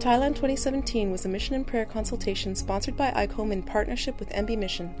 Thailand 0.00 0.34
2017 0.34 1.10
was 1.10 1.26
a 1.26 1.28
mission 1.28 1.54
and 1.54 1.66
prayer 1.66 1.84
consultation 1.84 2.54
sponsored 2.54 2.96
by 2.96 3.10
ICOM 3.10 3.52
in 3.52 3.62
partnership 3.62 4.18
with 4.18 4.30
MB 4.30 4.56
Mission. 4.56 4.94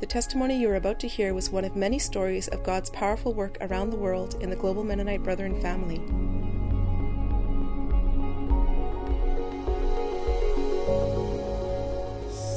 The 0.00 0.06
testimony 0.06 0.60
you 0.60 0.68
are 0.68 0.74
about 0.74 1.00
to 1.00 1.08
hear 1.08 1.32
was 1.32 1.48
one 1.48 1.64
of 1.64 1.74
many 1.74 1.98
stories 1.98 2.48
of 2.48 2.62
God's 2.62 2.90
powerful 2.90 3.32
work 3.32 3.56
around 3.62 3.88
the 3.88 3.96
world 3.96 4.36
in 4.42 4.50
the 4.50 4.56
Global 4.56 4.84
Mennonite 4.84 5.22
Brethren 5.22 5.58
family. 5.62 6.02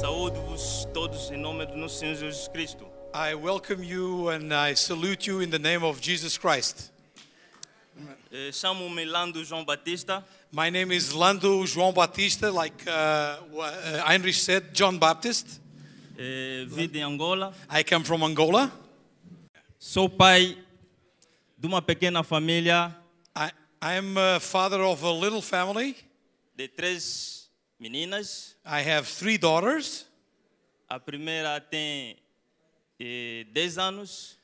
Saúdo-vos 0.02 0.86
todos 0.92 1.30
em 1.30 1.38
nome 1.38 1.64
do 1.64 1.78
nosso 1.78 2.00
Senhor 2.00 2.14
Jesus 2.14 2.46
Cristo. 2.48 2.84
I 3.14 3.34
welcome 3.34 3.82
you 3.82 4.28
and 4.28 4.52
I 4.52 4.74
salute 4.74 5.26
you 5.26 5.40
in 5.40 5.48
the 5.48 5.58
name 5.58 5.82
of 5.82 6.02
Jesus 6.02 6.36
Christ. 6.36 6.92
Eh, 8.30 8.50
Chamo-me 8.52 9.06
Lando 9.06 9.42
João 9.42 9.64
Batista, 9.64 10.22
My 10.56 10.70
name 10.70 10.90
is 10.90 11.12
Lando 11.12 11.66
João 11.66 11.92
Batista, 11.92 12.50
like 12.50 12.82
uh, 12.86 13.40
uh, 13.58 14.04
Heinrich 14.06 14.40
said, 14.40 14.72
John 14.72 14.96
Baptist. 14.96 15.60
eh, 16.18 16.64
vivo 16.66 16.96
em 16.96 17.02
Angola. 17.02 17.52
I 17.68 17.84
come 17.84 18.02
from 18.02 18.22
Angola. 18.24 18.72
Sou 19.78 20.08
pai 20.08 20.56
de 21.58 21.66
uma 21.66 21.82
pequena 21.82 22.22
família 22.22 22.96
I, 23.36 23.50
I 23.82 23.98
am 23.98 24.16
a 24.16 24.40
father 24.40 24.80
of 24.80 25.04
a 25.04 25.12
little 25.12 25.42
family. 25.42 25.94
de 26.56 26.68
três 26.68 27.50
meninas. 27.78 28.56
I 28.64 28.80
have 28.80 29.06
three 29.06 29.36
daughters. 29.36 30.06
A 30.88 30.98
primeira 30.98 31.60
tem 31.60 32.16
eh, 32.98 33.44
10 33.52 33.76
anos, 33.76 34.38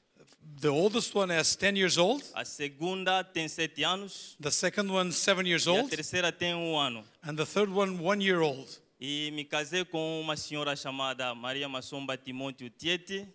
The 0.61 0.69
oldest 0.69 1.13
one 1.15 1.31
is 1.33 1.57
10 1.57 1.77
years 1.77 1.99
old. 1.99 2.23
a 2.35 2.45
segunda 2.45 3.25
tem 3.25 3.49
7 3.49 3.83
anos 3.85 4.37
The 4.41 4.51
second 4.51 4.91
one, 4.93 5.11
seven 5.13 5.45
years 5.47 5.67
e 5.67 5.69
a 5.69 5.73
old. 5.73 5.91
terceira 5.91 6.31
tem 6.31 6.55
um 6.55 6.77
ano. 6.79 7.05
And 7.23 7.35
the 7.37 7.45
third 7.45 7.71
one, 7.73 7.99
one 8.01 8.23
year 8.25 8.41
old. 8.41 8.69
E 9.01 9.33
me 9.33 9.45
casei 9.45 9.85
com 9.85 10.21
uma 10.21 10.37
senhora 10.37 10.77
chamada 10.77 11.35
Maria 11.35 11.69
Massomba 11.69 12.17
Timóteo 12.17 12.71
Tiete. 12.71 13.27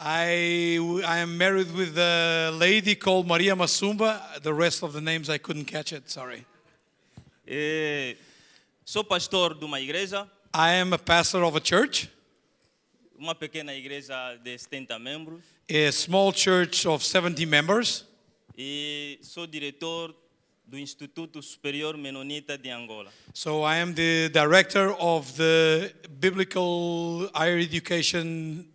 I, 0.00 0.78
I 1.04 1.18
am 1.18 1.36
married 1.36 1.72
with 1.74 1.98
a 1.98 2.52
lady 2.52 2.94
called 2.94 3.26
Maria 3.26 3.56
Masumba. 3.56 4.40
The 4.40 4.52
rest 4.54 4.84
of 4.84 4.92
the 4.92 5.00
names 5.00 5.28
I 5.28 5.38
couldn't 5.38 5.64
catch 5.64 5.92
it, 5.92 6.08
sorry. 6.08 6.46
Eh, 7.44 8.16
sou 8.84 9.02
pastor 9.02 9.54
de 9.54 9.64
uma 9.64 9.80
igreja, 9.80 10.28
I 10.54 10.74
am 10.80 10.92
a 10.92 10.98
pastor 10.98 11.42
of 11.42 11.56
a 11.56 11.60
church, 11.60 12.08
uma 13.18 13.34
pequena 13.34 13.74
igreja 13.74 14.36
de 14.44 14.56
70 14.56 14.96
membros. 15.00 15.42
A 15.68 15.90
small 15.92 16.32
church 16.32 16.86
of 16.86 17.04
70 17.04 17.44
members. 17.46 18.04
e 18.56 19.18
sou 19.22 19.46
diretor 19.46 20.14
do 20.66 20.76
Instituto 20.78 21.40
Superior 21.40 21.96
Menonita 21.96 22.58
de 22.58 22.70
Angola. 22.70 23.10
So 23.32 23.62
I 23.64 23.76
am 23.80 23.94
the 23.94 24.28
director 24.30 24.90
of 24.98 25.32
the 25.36 25.94
Biblical 26.18 27.30
Higher 27.34 27.58
Education 27.58 28.66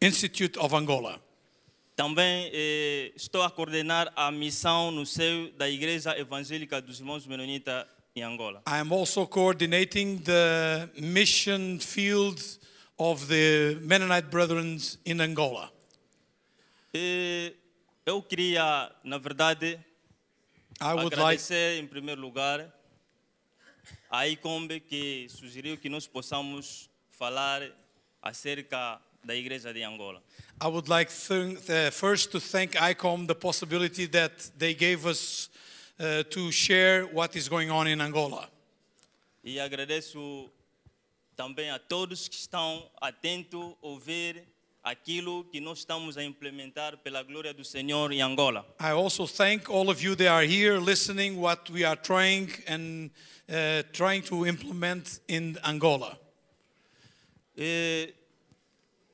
Institute 0.00 0.58
of 0.58 0.74
Angola. 0.74 1.20
Também 1.96 2.50
eh, 2.52 3.12
estou 3.16 3.42
a 3.42 3.50
coordenar 3.50 4.12
a 4.16 4.30
missão 4.30 4.90
no 4.90 5.04
seio 5.04 5.50
da 5.52 5.68
Igreja 5.68 6.16
Evangélica 6.18 6.80
dos 6.80 6.98
Irmãos 7.00 7.26
Menonitas 7.26 7.84
em 8.14 8.22
Angola. 8.22 8.62
I 8.66 8.78
am 8.80 8.92
also 8.92 9.26
coordinating 9.26 10.18
the 10.18 10.88
mission 11.00 11.78
field 11.80 12.40
of 12.98 13.26
the 13.26 13.76
Mennonite 13.82 14.28
Brethren 14.30 14.78
in 15.04 15.20
Angola. 15.20 15.70
E 16.92 17.54
eu 18.04 18.20
queria, 18.20 18.90
na 19.04 19.16
verdade, 19.16 19.78
I 20.80 20.94
would 20.94 21.14
like 21.14 21.20
agradecer 21.20 21.78
em 21.78 21.86
primeiro 21.86 22.20
lugar 22.20 22.68
a 24.10 24.26
ICOMB 24.26 24.80
que 24.80 25.28
sugeriu 25.28 25.78
que 25.78 25.88
nós 25.88 26.08
possamos 26.08 26.90
falar 27.10 27.62
acerca 28.20 29.00
da 29.22 29.36
Igreja 29.36 29.72
de 29.72 29.84
Angola. 29.84 30.20
I 30.60 30.66
would 30.66 30.88
like 30.88 31.12
uh, 31.12 31.92
first 31.92 32.32
to 32.32 32.40
thank 32.40 32.76
ICOM 32.76 33.28
the 33.28 33.36
possibility 33.36 34.08
that 34.08 34.50
they 34.58 34.74
gave 34.74 35.06
us 35.06 35.48
uh, 36.00 36.24
to 36.24 36.50
share 36.50 37.06
what 37.06 37.38
is 37.38 37.48
going 37.48 37.70
on 37.70 37.86
in 37.86 38.00
Angola. 38.00 38.50
E 39.44 39.60
agradeço 39.60 40.50
também 41.36 41.70
a 41.70 41.78
todos 41.78 42.26
que 42.26 42.34
estão 42.34 42.90
atentos 43.00 43.76
a 43.80 43.86
ouvir 43.86 44.44
aquilo 44.82 45.44
que 45.44 45.60
nós 45.60 45.80
estamos 45.80 46.16
a 46.16 46.24
implementar 46.24 46.96
pela 46.98 47.22
glória 47.22 47.52
do 47.52 47.64
Senhor 47.64 48.12
em 48.12 48.22
Angola. 48.22 48.66
I 48.80 48.92
also 48.92 49.26
thank 49.26 49.70
all 49.70 49.90
of 49.90 50.02
you 50.02 50.16
that 50.16 50.28
are 50.28 50.46
here 50.46 50.78
listening 50.78 51.38
what 51.38 51.70
we 51.70 51.84
are 51.84 52.00
trying 52.00 52.48
and 52.66 53.10
uh, 53.48 53.82
trying 53.92 54.22
to 54.22 54.46
implement 54.46 55.20
in 55.28 55.56
Angola. 55.62 56.18
E, 57.56 58.14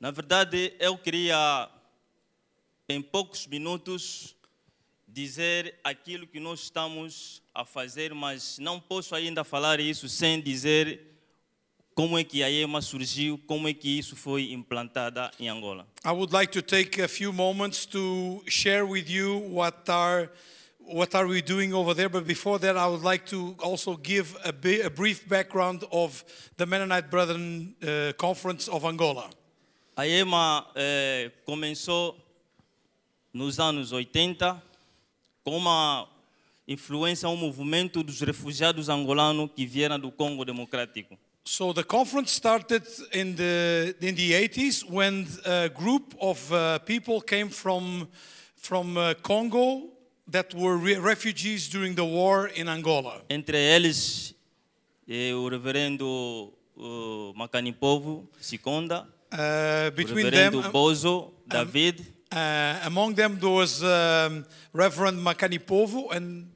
na 0.01 0.11
verdade, 0.11 0.75
eu 0.79 0.97
queria, 0.97 1.69
em 2.89 3.03
poucos 3.03 3.47
minutos, 3.47 4.37
dizer 5.09 5.81
aquilo 5.83 6.27
que 6.27 6.39
nós 6.39 6.61
estamos 6.61 7.43
a 7.53 7.65
fazer, 7.65 8.15
mas 8.15 8.59
não 8.59 8.79
posso 8.79 9.15
ainda 9.15 9.43
falar 9.43 9.81
isso 9.81 10.09
sem 10.09 10.41
dizer 10.41 11.16
como 11.97 12.19
é 12.19 12.23
que 12.23 12.43
a 12.43 12.51
EMA 12.51 12.83
surgiu, 12.83 13.39
como 13.47 13.67
é 13.67 13.73
que 13.73 13.89
isso 13.89 14.15
foi 14.15 14.53
implantada 14.53 15.31
em 15.41 15.49
Angola. 15.49 15.89
I 16.05 16.11
would 16.11 16.31
like 16.31 16.53
to 16.53 16.61
take 16.61 17.01
a 17.01 17.09
few 17.09 17.33
moments 17.33 17.87
to 17.87 18.45
share 18.47 18.85
with 18.85 19.09
you 19.09 19.39
what 19.51 19.91
are 19.91 20.31
what 20.79 21.17
are 21.17 21.27
we 21.27 21.41
doing 21.41 21.73
over 21.73 21.95
there. 21.95 22.11
But 22.11 22.25
before 22.27 22.59
that, 22.61 22.77
I 22.77 22.87
would 22.87 23.03
like 23.03 23.25
to 23.31 23.57
also 23.61 23.97
give 23.97 24.37
a, 24.45 24.53
bi- 24.53 24.83
a 24.85 24.91
brief 24.91 25.27
background 25.27 25.85
of 25.91 26.23
the 26.59 26.67
Mennonite 26.67 27.11
Brethren 27.11 27.75
uh, 27.83 28.13
Conference 28.19 28.69
of 28.69 28.85
Angola. 28.85 29.31
A 29.97 30.07
EMA 30.07 30.67
eh, 30.77 31.33
começou 31.47 32.15
nos 33.33 33.59
anos 33.59 33.93
80 33.93 34.63
com 35.43 35.57
uma 35.57 36.07
influência, 36.69 37.27
um 37.31 37.37
movimento 37.37 38.03
dos 38.03 38.21
refugiados 38.21 38.91
angolanos 38.91 39.49
que 39.57 39.65
vieram 39.65 39.99
do 39.99 40.13
Congo 40.13 40.45
Democrático. 40.45 41.19
So 41.49 41.73
the 41.73 41.85
conference 41.85 42.33
started 42.33 42.83
in 43.13 43.37
the 43.37 43.95
in 44.01 44.17
the 44.17 44.33
80s 44.33 44.83
when 44.91 45.29
a 45.45 45.69
group 45.69 46.13
of 46.21 46.53
uh, 46.53 46.81
people 46.81 47.21
came 47.21 47.51
from 47.51 48.09
from 48.57 48.97
uh, 48.97 49.15
Congo 49.23 49.85
that 50.27 50.53
were 50.55 50.77
re- 50.77 50.97
refugees 50.99 51.69
during 51.69 51.95
the 51.95 52.05
war 52.05 52.49
in 52.49 52.69
Angola. 52.69 53.23
Entre 53.31 53.57
eles, 53.57 54.35
eh, 55.09 55.33
o 55.33 55.49
reverendo 55.49 56.53
uh, 56.77 57.33
Macani 57.39 57.73
Povo 57.73 58.27
Siconda, 58.41 59.07
Uh, 59.31 59.87
o 59.87 59.91
between 59.93 60.31
them, 60.31 60.53
reverendo 60.53 60.73
Bozo 60.73 61.31
David, 61.47 62.01
uh, 62.33 62.81
among 62.87 63.15
them 63.15 63.39
there 63.39 63.51
was 63.51 63.85
um, 63.85 64.45
Reverend 64.73 65.19
Makani 65.21 65.61
Povo 65.61 66.11
and 66.11 66.49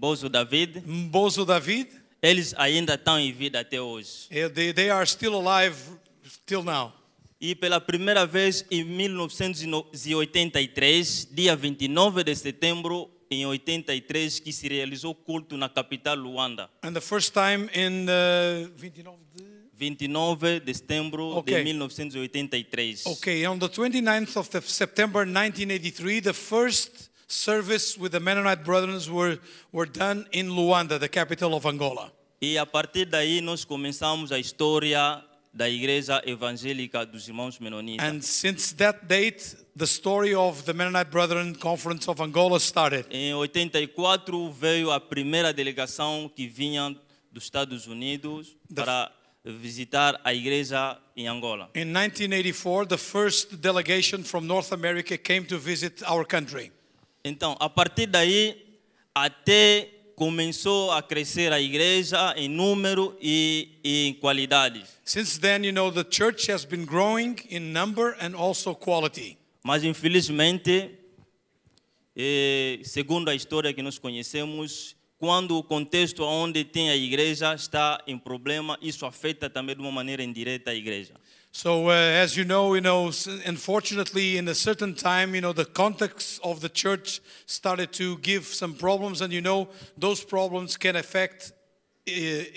Bozo 0.00 0.28
David, 0.30 0.84
Mbozo 0.86 1.44
David. 1.44 1.99
Eles 2.22 2.54
ainda 2.56 2.94
estão 2.94 3.18
em 3.18 3.32
vida 3.32 3.60
até 3.60 3.80
hoje. 3.80 4.28
Uh, 4.30 4.48
They, 4.50 4.72
they 4.72 4.90
are 4.90 5.06
still 5.06 5.34
alive 5.36 5.76
till 6.46 6.62
now. 6.62 6.92
E 7.40 7.54
pela 7.54 7.80
primeira 7.80 8.26
vez 8.26 8.64
em 8.70 8.84
1983, 8.84 11.28
dia 11.32 11.56
29 11.56 12.24
de 12.24 12.34
setembro 12.34 13.10
em 13.30 13.46
83, 13.46 14.40
que 14.40 14.52
se 14.52 14.68
realizou 14.68 15.14
culto 15.14 15.56
na 15.56 15.68
capital 15.68 16.16
Luanda. 16.16 16.68
And 16.82 16.92
the 16.92 17.00
first 17.00 17.32
time 17.32 17.70
in 17.74 18.06
uh, 18.08 18.68
29 18.76 19.16
de- 19.36 19.44
29 19.76 20.60
de 20.60 20.74
setembro 20.74 21.24
Ok. 21.36 21.56
de 21.56 21.64
1983. 21.64 23.06
Okay, 23.06 23.46
on 23.46 23.58
the 23.58 23.68
29th 23.68 24.36
of 24.36 24.50
September 24.68 25.24
1983, 25.24 26.20
the 26.20 26.32
first 26.34 27.09
service 27.30 27.96
with 27.98 28.10
the 28.12 28.20
Mennonite 28.20 28.64
Brethren 28.64 28.98
were, 29.12 29.38
were 29.72 29.86
done 29.86 30.26
in 30.32 30.48
Luanda, 30.50 30.98
the 30.98 31.08
capital 31.08 31.54
of 31.54 31.64
Angola. 31.66 32.10
E 32.42 32.56
a 32.58 32.66
partir 32.66 33.04
daí 33.06 33.40
nós 33.40 33.64
começamos 33.64 34.32
a 34.32 34.38
história 34.38 35.22
da 35.52 35.68
Igreja 35.68 36.22
Evangélica 36.24 37.04
dos 37.04 37.28
Irmãos 37.28 37.58
Menonitas. 37.58 38.04
And 38.06 38.20
since 38.22 38.74
that 38.76 39.04
date, 39.06 39.56
the 39.76 39.84
story 39.86 40.34
of 40.34 40.62
the 40.64 40.72
Mennonite 40.72 41.10
Brethren 41.10 41.54
Conference 41.54 42.08
of 42.08 42.20
Angola 42.22 42.58
started. 42.58 43.06
Em 43.10 43.34
84 43.34 44.50
veio 44.52 44.90
a 44.90 44.98
primeira 45.00 45.52
delegação 45.52 46.30
que 46.34 46.46
vinha 46.46 46.96
dos 47.32 47.44
Estados 47.44 47.86
Unidos 47.86 48.56
Da- 48.68 48.84
para 48.84 49.12
visitar 49.44 50.20
a 50.24 50.32
igreja 50.34 50.98
em 51.16 51.26
Angola. 51.28 51.70
In 51.74 51.86
1984, 51.86 52.86
the 52.86 52.98
first 52.98 53.56
delegation 53.56 54.22
from 54.22 54.46
North 54.46 54.72
America 54.72 55.16
came 55.18 55.44
to 55.46 55.58
visit 55.58 56.02
our 56.08 56.24
country. 56.26 56.72
Então, 57.24 57.56
a 57.60 57.68
partir 57.68 58.06
daí, 58.06 58.56
até 59.14 59.88
começou 60.14 60.90
a 60.92 61.02
crescer 61.02 61.52
a 61.52 61.60
igreja 61.60 62.34
em 62.36 62.48
número 62.48 63.16
e, 63.20 63.78
e 63.82 64.06
em 64.08 64.14
qualidade. 64.14 64.84
Since 65.04 65.40
then, 65.40 65.64
you 65.64 65.72
know, 65.72 65.90
the 65.90 66.04
church 66.08 66.50
has 66.50 66.64
been 66.64 66.84
growing 66.84 67.36
in 67.48 67.72
number 67.72 68.16
and 68.20 68.34
also 68.36 68.74
quality. 68.74 69.38
Mas, 69.62 69.84
infelizmente, 69.84 70.90
eh, 72.16 72.80
segundo 72.84 73.28
a 73.28 73.34
história 73.34 73.72
que 73.72 73.82
nós 73.82 73.98
conhecemos, 73.98 74.96
quando 75.18 75.58
o 75.58 75.62
contexto 75.62 76.24
onde 76.24 76.64
tem 76.64 76.88
a 76.88 76.96
igreja 76.96 77.54
está 77.54 78.02
em 78.06 78.18
problema, 78.18 78.78
isso 78.80 79.04
afeta 79.04 79.50
também 79.50 79.76
de 79.76 79.82
uma 79.82 79.92
maneira 79.92 80.22
indireta 80.22 80.70
a 80.70 80.74
igreja. 80.74 81.14
So, 81.52 81.88
uh, 81.88 81.92
as 81.92 82.36
you 82.36 82.44
know, 82.44 82.74
you 82.74 82.80
know, 82.80 83.10
unfortunately, 83.44 84.38
in 84.38 84.48
a 84.48 84.54
certain 84.54 84.94
time, 84.94 85.34
you 85.34 85.40
know, 85.40 85.52
the 85.52 85.64
context 85.64 86.40
of 86.44 86.60
the 86.60 86.68
church 86.68 87.20
started 87.46 87.92
to 87.94 88.18
give 88.18 88.46
some 88.46 88.74
problems, 88.74 89.20
and 89.20 89.32
you 89.32 89.40
know, 89.40 89.68
those 89.98 90.22
problems 90.22 90.76
can 90.76 90.96
affect 90.96 91.52
uh, 92.08 92.12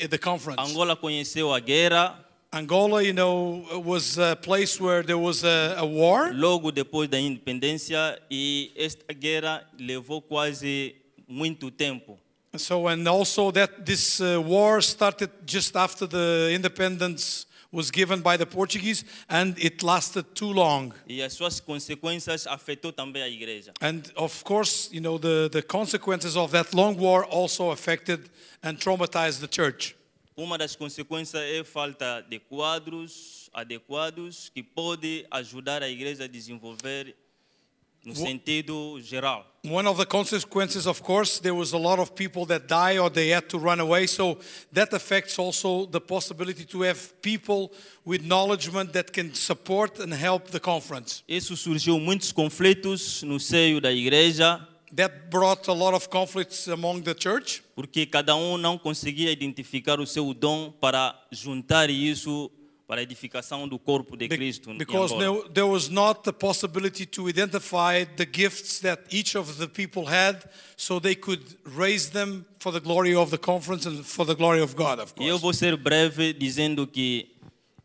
the 0.10 0.20
conference. 0.22 0.60
Angola 0.60 0.96
conheceu 0.96 1.52
a 1.56 1.60
guerra 1.60 2.24
Angola, 2.54 3.02
you 3.02 3.14
know, 3.14 3.66
was 3.84 4.20
a 4.20 4.36
place 4.36 4.80
where 4.80 5.02
there 5.02 5.18
was 5.18 5.44
a, 5.44 5.76
a 5.80 5.86
war. 5.86 6.32
logo 6.32 6.72
depois 6.72 7.08
da 7.08 7.20
independência 7.20 8.22
e 8.30 8.72
esta 8.76 9.12
guerra 9.12 9.68
levou 9.80 10.22
quase 10.22 10.96
muito 11.28 11.72
tempo. 11.72 12.20
So, 12.56 12.88
and 12.88 13.08
also 13.08 13.50
that 13.50 13.84
this 13.84 14.22
uh, 14.22 14.40
war 14.40 14.80
started 14.84 15.32
just 15.48 15.76
after 15.76 16.06
the 16.06 16.52
independence 16.54 17.48
was 17.74 17.90
given 17.90 18.22
by 18.22 18.38
the 18.38 18.46
Portuguese, 18.46 19.04
and 19.28 19.58
it 19.58 19.82
lasted 19.82 20.24
too 20.36 20.54
long. 20.54 20.94
E 21.10 21.22
as 21.24 21.34
suas 21.34 21.60
consequências 21.60 22.46
afetou 22.46 22.94
também 22.94 23.24
a 23.24 23.28
igreja. 23.28 23.74
And 23.82 24.04
of 24.16 24.44
course, 24.44 24.90
you 24.94 25.02
know, 25.02 25.18
the, 25.18 25.50
the 25.52 25.64
consequences 25.64 26.38
of 26.38 26.52
that 26.52 26.74
long 26.74 26.96
war 26.96 27.26
also 27.26 27.72
affected 27.72 28.30
and 28.62 28.78
traumatized 28.78 29.42
the 29.42 29.48
church. 29.48 29.96
Uma 30.38 30.58
das 30.58 30.76
consequências 30.76 31.42
é 31.44 31.64
falta 31.64 32.22
de 32.28 32.40
quadros 32.40 33.50
adequados 33.54 34.50
que 34.50 34.64
pode 34.64 35.26
ajudar 35.30 35.84
a 35.84 35.90
igreja 35.90 36.24
a 36.24 36.28
desenvolver 36.28 37.16
no 38.06 38.14
sentido 38.16 39.00
geral. 39.02 39.46
One 39.66 39.88
of 39.88 39.98
the 39.98 40.06
consequences, 40.06 40.86
of 40.86 41.02
course, 41.02 41.40
there 41.40 41.56
was 41.56 41.72
a 41.72 41.78
lot 41.78 41.98
of 41.98 42.14
people 42.16 42.46
that 42.48 42.68
die 42.68 42.98
or 42.98 43.10
they 43.10 43.30
had 43.30 43.48
to 43.48 43.58
run 43.58 43.80
away. 43.80 44.08
So 44.08 44.38
that 44.74 44.92
affects 44.92 45.40
also 45.40 45.86
the 45.86 46.02
possibility 46.02 46.66
to 46.66 46.82
have 46.82 47.22
people 47.22 47.72
with 48.04 48.26
knowledgement 48.26 48.92
that 48.92 49.14
can 49.14 49.34
support 49.34 50.00
and 50.00 50.14
help 50.14 50.50
the 50.52 50.60
conference. 50.60 51.24
Isso 51.30 51.56
surgiu 51.56 51.98
muitos 51.98 52.34
conflitos 52.34 53.24
no 53.24 53.40
seio 53.40 53.80
da 53.80 53.92
igreja, 53.92 54.68
That 54.96 55.32
brought 55.32 55.68
a 55.70 55.74
lot 55.74 55.96
of 55.96 56.08
conflicts 56.12 56.68
among 56.68 57.02
the 57.02 57.16
church 57.16 57.64
porque 57.76 58.06
cada 58.06 58.36
um 58.36 58.60
não 58.60 58.78
conseguia 58.78 59.32
identificar 59.32 60.00
o 60.00 60.06
seu 60.06 60.32
dom 60.36 60.72
para 60.72 61.20
juntar 61.32 61.90
isso 61.90 62.52
para 62.94 63.02
a 63.02 63.04
edificação 63.04 63.68
do 63.68 63.80
corpo 63.80 64.16
de 64.16 64.28
Cristo. 64.28 64.72
because 64.76 65.16
there, 65.18 65.50
there 65.52 65.66
was 65.68 65.90
not 65.90 66.22
the 66.24 66.32
possibility 66.32 67.08
to 67.08 67.28
identify 67.28 68.06
the 68.18 68.26
gifts 68.26 68.80
that 68.82 69.02
each 69.12 69.36
of 69.36 69.58
the 69.58 69.68
people 69.68 70.06
had 70.06 70.44
so 70.78 71.00
they 71.00 71.16
could 71.16 71.42
raise 71.76 72.12
them 72.12 72.46
for 72.60 72.72
the 72.72 72.80
glory 72.80 73.16
of 73.16 73.32
the 73.32 73.38
conference 73.40 73.88
and 73.88 74.06
for 74.06 74.26
the 74.28 74.36
glory 74.36 74.62
of 74.62 74.76
God, 74.76 75.00
of 75.00 75.12
E 75.20 75.24
eu 75.28 75.40
course. 75.40 75.42
vou 75.42 75.54
ser 75.54 75.76
breve 75.76 76.34
dizendo 76.34 76.86
que 76.86 77.32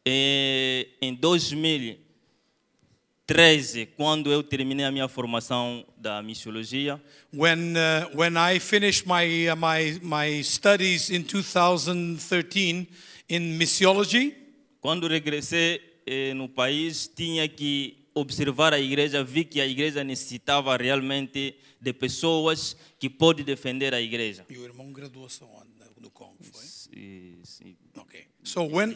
eh, 0.04 0.88
em 1.00 1.14
2013, 1.14 3.86
quando 3.96 4.30
eu 4.30 4.42
terminei 4.42 4.84
a 4.84 4.90
minha 4.90 5.08
formação 5.08 5.86
da 5.96 6.22
missiologia, 6.22 7.00
When, 7.32 7.74
uh, 7.76 8.10
when 8.14 8.36
I 8.36 8.58
finished 8.58 9.06
my, 9.06 9.48
uh, 9.48 9.56
my, 9.56 9.98
my 10.02 10.42
studies 10.44 11.08
in 11.10 11.22
2013 11.24 12.86
in 13.30 13.56
missiology, 13.58 14.34
quando 14.80 15.06
regressei 15.08 15.80
eh, 16.06 16.34
no 16.34 16.48
país, 16.48 17.08
tinha 17.14 17.48
que 17.48 17.96
observar 18.14 18.72
a 18.74 18.78
igreja, 18.80 19.22
vi 19.22 19.44
que 19.44 19.60
a 19.60 19.66
igreja 19.66 20.02
necessitava 20.02 20.76
realmente 20.76 21.56
de 21.80 21.92
pessoas 21.92 22.76
que 22.98 23.08
podem 23.08 23.44
defender 23.44 23.94
a 23.94 24.00
igreja. 24.00 24.44
Your 24.50 24.64
irmão 24.68 24.92
graduação 24.92 25.48
no 26.00 26.10
Congo, 26.10 26.36
foi? 26.42 26.64
E- 26.92 27.38
e- 27.64 27.76
Okay. 27.98 28.26
So 28.42 28.62
when. 28.64 28.94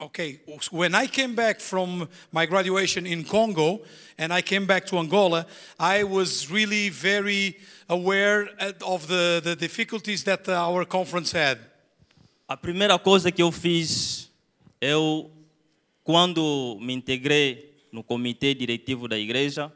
Okay, 0.00 0.40
when 0.72 0.94
I 0.96 1.06
came 1.06 1.32
back 1.34 1.60
from 1.60 2.08
my 2.32 2.44
graduation 2.44 3.06
in 3.06 3.22
Congo 3.22 3.80
and 4.18 4.32
I 4.32 4.42
came 4.42 4.66
back 4.66 4.84
to 4.86 4.98
Angola, 4.98 5.46
I 5.78 6.02
was 6.02 6.50
really 6.50 6.88
very 6.90 7.56
aware 7.88 8.50
of 8.84 9.06
the, 9.06 9.40
the 9.44 9.54
difficulties 9.54 10.24
that 10.24 10.48
our 10.48 10.84
conference 10.84 11.30
had. 11.30 11.58
A 12.48 12.56
primeira 12.56 12.98
coisa 12.98 13.30
que 13.30 13.40
eu 13.42 13.52
fiz, 13.52 14.28
eu, 14.82 15.30
quando 16.02 16.76
me 16.80 16.92
integrei 16.92 17.72
no 17.92 18.02
comitê 18.02 18.52
diretivo 18.52 19.06
da 19.08 19.16
igreja, 19.16 19.72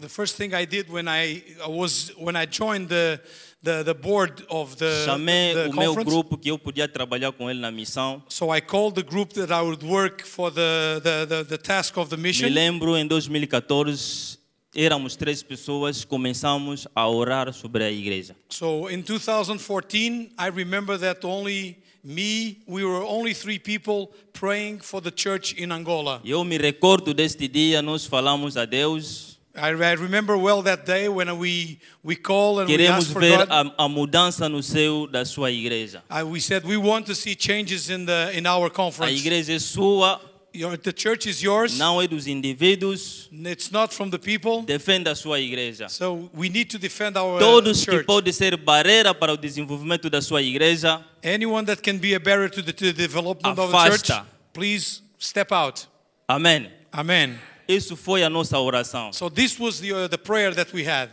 The 0.00 0.08
first 0.08 0.36
thing 0.36 0.54
I 0.54 0.64
did 0.64 0.88
when 0.88 1.08
I 1.08 1.42
was 1.66 2.12
when 2.16 2.36
I 2.36 2.46
joined 2.46 2.86
the 2.88 3.20
the, 3.60 3.82
the 3.82 3.94
board 3.94 4.44
of 4.48 4.76
the, 4.76 5.04
chamei 5.04 5.52
the 5.54 5.68
o 5.70 5.74
meu 5.74 5.86
conference, 5.92 6.04
grupo 6.04 6.38
que 6.38 6.48
eu 6.52 6.56
podia 6.56 6.86
trabalhar 6.86 7.32
com 7.32 7.50
ele 7.50 7.58
na 7.58 7.72
missão. 7.72 8.22
so 8.28 8.54
I 8.54 8.60
called 8.60 8.94
the 8.94 9.02
group 9.02 9.32
that 9.32 9.52
I 9.52 9.60
would 9.60 9.84
work 9.84 10.24
for 10.24 10.52
the, 10.52 11.00
the, 11.02 11.26
the, 11.26 11.44
the 11.44 11.58
task 11.58 11.96
of 11.98 12.10
the 12.10 12.16
Me 12.16 12.28
mission. 12.28 12.48
lembro, 12.48 12.96
em 12.96 13.04
2014, 13.08 14.38
éramos 14.72 15.16
três 15.16 15.42
pessoas, 15.42 16.04
começamos 16.04 16.86
a 16.94 17.08
orar 17.08 17.52
sobre 17.52 17.82
a 17.82 17.90
igreja. 17.90 18.36
So 18.50 18.88
in 18.88 19.02
2014, 19.02 20.30
I 20.38 20.48
remember 20.54 20.96
that 21.00 21.26
only 21.26 21.78
me, 22.08 22.62
we 22.66 22.84
were 22.84 23.02
only 23.04 23.34
three 23.34 23.58
people 23.58 24.10
praying 24.32 24.80
for 24.80 25.00
the 25.02 25.10
church 25.10 25.52
in 25.58 25.70
Angola. 25.70 26.20
Eu 26.24 26.42
me 26.42 26.56
recordo 26.56 27.12
deste 27.12 27.46
dia, 27.46 27.82
nós 27.82 28.06
falamos 28.06 28.56
a 28.56 28.64
Deus, 28.64 29.38
I, 29.54 29.70
I 29.70 29.92
remember 29.96 30.36
well 30.38 30.62
that 30.62 30.86
day 30.86 31.08
when 31.08 31.28
we, 31.36 31.80
we 32.02 32.14
call 32.16 32.60
and 32.60 32.68
we 32.68 32.76
queremos 32.76 33.04
ask 33.06 33.12
for 33.12 33.20
ver 33.20 33.38
God. 33.46 33.48
a, 33.76 33.84
a 33.84 33.88
mudança 33.88 34.48
no 34.48 34.62
da 35.06 35.24
sua 35.24 35.50
igreja. 35.50 36.02
I, 36.08 36.22
we 36.22 36.40
said 36.40 36.64
we 36.64 36.76
want 36.76 37.04
to 37.06 37.14
see 37.14 37.34
changes 37.34 37.90
in, 37.90 38.06
the, 38.06 38.30
in 38.34 38.46
our 38.46 38.68
A 38.68 38.70
conference. 38.70 39.18
igreja 39.20 39.52
é 39.52 39.58
sua, 39.58 40.20
Your, 40.54 40.76
the 40.78 40.92
church 40.92 41.28
is 41.28 41.42
yours. 41.42 41.76
não 41.78 42.00
é 42.00 42.08
dos 42.08 42.26
indivíduos. 42.26 43.28
It's 43.32 43.70
not 43.70 43.94
from 43.94 44.10
the 44.10 44.18
people. 44.18 44.62
Defenda 44.64 45.12
a 45.12 45.14
sua 45.14 45.38
igreja. 45.40 45.88
So 45.88 46.30
we 46.34 46.48
need 46.48 46.70
to 46.70 46.78
defend 46.78 47.16
our 47.18 47.36
uh, 47.36 47.38
Todos 47.38 47.84
que 47.84 47.92
church. 47.92 48.06
podem 48.06 48.32
ser 48.32 48.56
barreira 48.56 49.14
para 49.14 49.32
o 49.32 49.36
desenvolvimento 49.36 50.08
da 50.10 50.20
sua 50.22 50.42
igreja, 50.42 51.04
Anyone 51.22 51.66
that 51.66 51.82
can 51.82 51.98
be 51.98 52.14
a 52.14 52.18
barrier 52.20 52.48
to 52.48 52.62
the, 52.62 52.72
to 52.72 52.86
the 52.86 52.92
development 52.92 53.58
of 53.58 53.70
the 53.72 53.78
church, 53.90 54.10
Afasta. 54.10 54.26
please 54.52 55.02
step 55.18 55.52
out. 55.52 55.86
amém. 56.26 56.70
Amen. 56.92 57.38
Isso 57.68 57.94
foi 57.96 58.22
a 58.22 58.30
nossa 58.30 58.58
oração. 58.58 59.12
So 59.12 59.28
this 59.28 59.58
was 59.60 59.78
the, 59.80 59.92
uh, 59.92 60.08
the 60.08 60.16
prayer 60.16 60.54
that 60.54 60.72
we 60.74 60.82
had. 60.88 61.10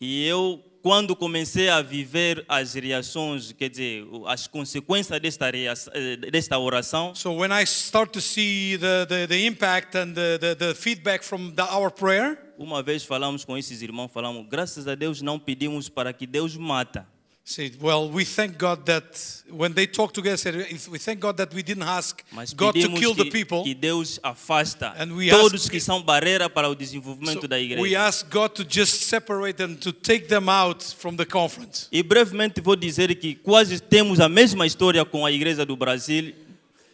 E 0.00 0.24
eu, 0.26 0.58
quando 0.82 1.14
comecei 1.14 1.68
a 1.68 1.82
viver 1.82 2.44
as 2.48 2.74
reações, 2.74 3.52
quer 3.52 3.68
dizer, 3.68 4.04
as 4.26 4.46
consequências 4.46 5.20
desta, 5.20 5.50
rea- 5.50 5.74
eh, 5.92 6.16
desta 6.30 6.58
oração, 6.58 7.14
So 7.14 7.32
when 7.34 7.50
I 7.52 7.64
start 7.64 8.12
to 8.12 8.20
see 8.20 8.78
the, 8.78 9.06
the, 9.06 9.26
the 9.26 9.46
impact 9.46 9.96
and 9.96 10.12
the, 10.14 10.38
the, 10.38 10.54
the 10.54 10.74
feedback 10.74 11.22
from 11.24 11.50
the, 11.52 11.62
our 11.62 11.90
prayer, 11.90 12.38
uma 12.58 12.82
vez 12.82 13.04
falamos 13.04 13.44
com 13.44 13.56
esses 13.58 13.82
irmãos, 13.82 14.10
falamos, 14.12 14.46
graças 14.48 14.86
a 14.88 14.94
Deus 14.94 15.20
não 15.22 15.38
pedimos 15.38 15.88
para 15.88 16.12
que 16.12 16.26
Deus 16.26 16.56
mata. 16.56 17.06
See, 17.44 17.72
well, 17.80 18.08
we 18.08 18.24
thank 18.24 18.56
God 18.58 18.86
that 18.86 19.42
when 19.50 19.72
they 19.72 19.86
talk 19.86 20.12
together, 20.12 20.36
said, 20.36 20.54
we 20.88 20.98
thank 20.98 21.18
God 21.20 21.36
that 21.38 21.52
we 21.52 21.62
didn't 21.62 21.82
ask 21.82 22.22
Mas 22.32 22.52
God 22.54 22.74
to 22.74 22.88
kill 22.90 23.14
the 23.14 23.24
que, 23.24 23.30
people. 23.32 23.64
que 23.64 23.74
Deus 23.74 24.20
afasta 24.22 24.94
And 24.96 25.12
we 25.16 25.30
todos 25.30 25.62
ask- 25.64 25.70
que 25.70 25.80
são 25.80 26.00
barreira 26.02 26.48
para 26.48 26.68
o 26.68 26.74
desenvolvimento 26.76 27.42
So 27.42 27.48
da 27.48 27.56
we 27.56 27.62
igreja. 27.72 28.00
ask 28.06 28.28
God 28.30 28.50
to 28.54 28.64
just 28.68 29.02
separate 29.04 29.56
them, 29.56 29.74
to 29.76 29.92
take 29.92 30.28
them 30.28 30.48
out 30.48 30.82
from 30.82 31.16
the 31.16 31.26
conference. 31.26 31.88
E 31.90 32.02
brevemente 32.02 32.60
vou 32.60 32.76
dizer 32.76 33.12
que 33.16 33.34
quase 33.34 33.80
temos 33.80 34.20
a 34.20 34.28
mesma 34.28 34.66
história 34.66 35.04
com 35.04 35.26
a 35.26 35.32
igreja 35.32 35.66
do 35.66 35.76
Brasil. 35.76 36.32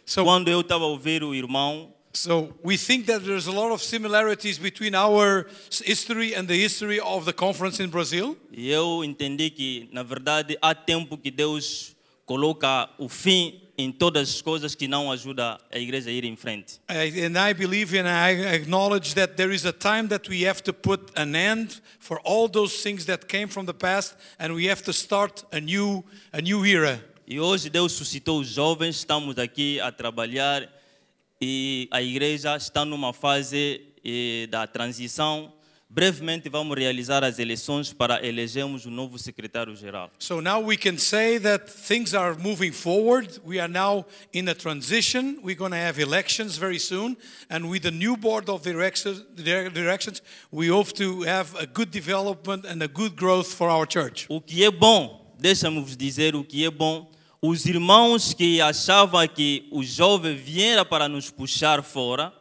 So, 0.05 0.23
Quando 0.23 0.47
eu 0.47 0.61
estava 0.61 0.85
a 0.85 0.87
ouvir 0.87 1.21
o 1.23 1.35
irmão, 1.35 1.93
so 2.17 2.53
we 2.63 2.77
think 2.77 3.05
that 3.05 3.23
there's 3.23 3.47
a 3.47 3.51
lot 3.51 3.71
of 3.71 3.81
similarities 3.81 4.57
between 4.57 4.95
our 4.95 5.47
history 5.69 6.33
and 6.33 6.47
the 6.47 6.55
history 6.55 6.99
of 6.99 7.25
the 7.25 7.33
conference 7.33 7.79
in 7.79 7.89
Brazil. 7.89 8.35
e 8.51 8.69
eu 8.69 9.03
entendi 9.03 9.49
que, 9.49 9.87
na 9.91 10.03
verdade, 10.03 10.57
há 10.61 10.73
tempo 10.73 11.17
que 11.17 11.29
Deus 11.29 11.95
coloca 12.25 12.89
o 12.97 13.07
fim 13.07 13.61
em 13.77 13.91
todas 13.91 14.29
as 14.29 14.41
coisas 14.41 14.73
que 14.73 14.87
não 14.87 15.11
ajudam 15.11 15.59
a 15.71 15.77
igreja 15.77 16.09
a 16.09 16.11
ir 16.11 16.25
em 16.25 16.35
frente. 16.35 16.79
And 16.89 17.37
I 17.37 17.53
believe 17.53 17.95
and 17.95 18.07
I 18.07 18.55
acknowledge 18.55 19.13
that 19.13 19.35
there 19.35 19.53
is 19.53 19.65
a 19.65 19.71
time 19.71 20.07
that 20.07 20.27
we 20.27 20.43
have 20.47 20.63
to 20.63 20.73
put 20.73 21.11
an 21.15 21.35
end 21.35 21.79
for 21.99 22.19
all 22.23 22.49
those 22.49 22.81
things 22.81 23.05
that 23.05 23.27
came 23.27 23.47
from 23.47 23.67
the 23.67 23.73
past, 23.73 24.15
and 24.39 24.55
we 24.55 24.67
have 24.67 24.81
to 24.83 24.91
start 24.91 25.45
a 25.51 25.61
new, 25.61 26.03
a 26.33 26.41
new 26.41 26.65
era. 26.65 26.99
E 27.27 27.39
hoje 27.39 27.69
Deus 27.69 27.91
suscitou 27.91 28.39
os 28.39 28.47
jovens, 28.47 28.95
estamos 28.95 29.37
aqui 29.37 29.79
a 29.79 29.91
trabalhar 29.91 30.76
e 31.41 31.87
a 31.91 32.01
igreja 32.01 32.55
está 32.55 32.83
numa 32.85 33.13
fase 33.13 33.81
eh, 34.03 34.47
da 34.49 34.65
transição. 34.65 35.53
Brevemente 35.89 36.49
vamos 36.49 36.77
realizar 36.77 37.23
as 37.23 37.39
eleições 37.39 37.93
para 37.93 38.25
elegermos 38.25 38.85
o 38.85 38.89
novo 38.89 39.17
secretário-geral. 39.17 40.11
So 40.19 40.41
now 40.41 40.61
we 40.61 40.75
can 40.75 40.97
say 40.97 41.39
that 41.39 41.71
things 41.71 42.13
are 42.13 42.35
moving 42.37 42.73
forward. 42.73 43.39
We 43.45 43.57
are 43.59 43.71
now 43.71 44.05
in 44.33 44.49
a 44.49 44.53
transition. 44.53 45.39
We're 45.41 45.55
going 45.55 45.71
to 45.71 45.77
have 45.77 46.01
elections 46.01 46.57
very 46.57 46.79
soon, 46.79 47.15
and 47.49 47.69
with 47.69 47.83
the 47.83 47.91
new 47.91 48.17
board 48.17 48.49
of 48.49 48.63
directions, 48.63 49.23
directions, 49.35 50.21
we 50.51 50.67
hope 50.67 50.91
to 50.95 51.21
have 51.21 51.55
a 51.55 51.65
good 51.65 51.89
development 51.89 52.65
and 52.65 52.83
a 52.83 52.89
good 52.89 53.15
growth 53.15 53.47
for 53.53 53.69
our 53.69 53.87
church. 53.87 54.25
O 54.29 54.41
que 54.41 54.65
é 54.65 54.71
bom 54.71 55.27
deixa-me 55.39 55.79
vos 55.81 55.95
dizer 55.95 56.35
o 56.35 56.43
que 56.43 56.65
é 56.65 56.71
bom. 56.71 57.09
Os 57.41 57.65
irmãos 57.65 58.33
que 58.33 58.59
achavam 58.61 59.27
que 59.27 59.67
o 59.71 59.83
jovem 59.83 60.35
viera 60.35 60.83
para 60.83 61.07
nos 61.07 61.29
puxar 61.29 61.83
fora, 61.83 62.33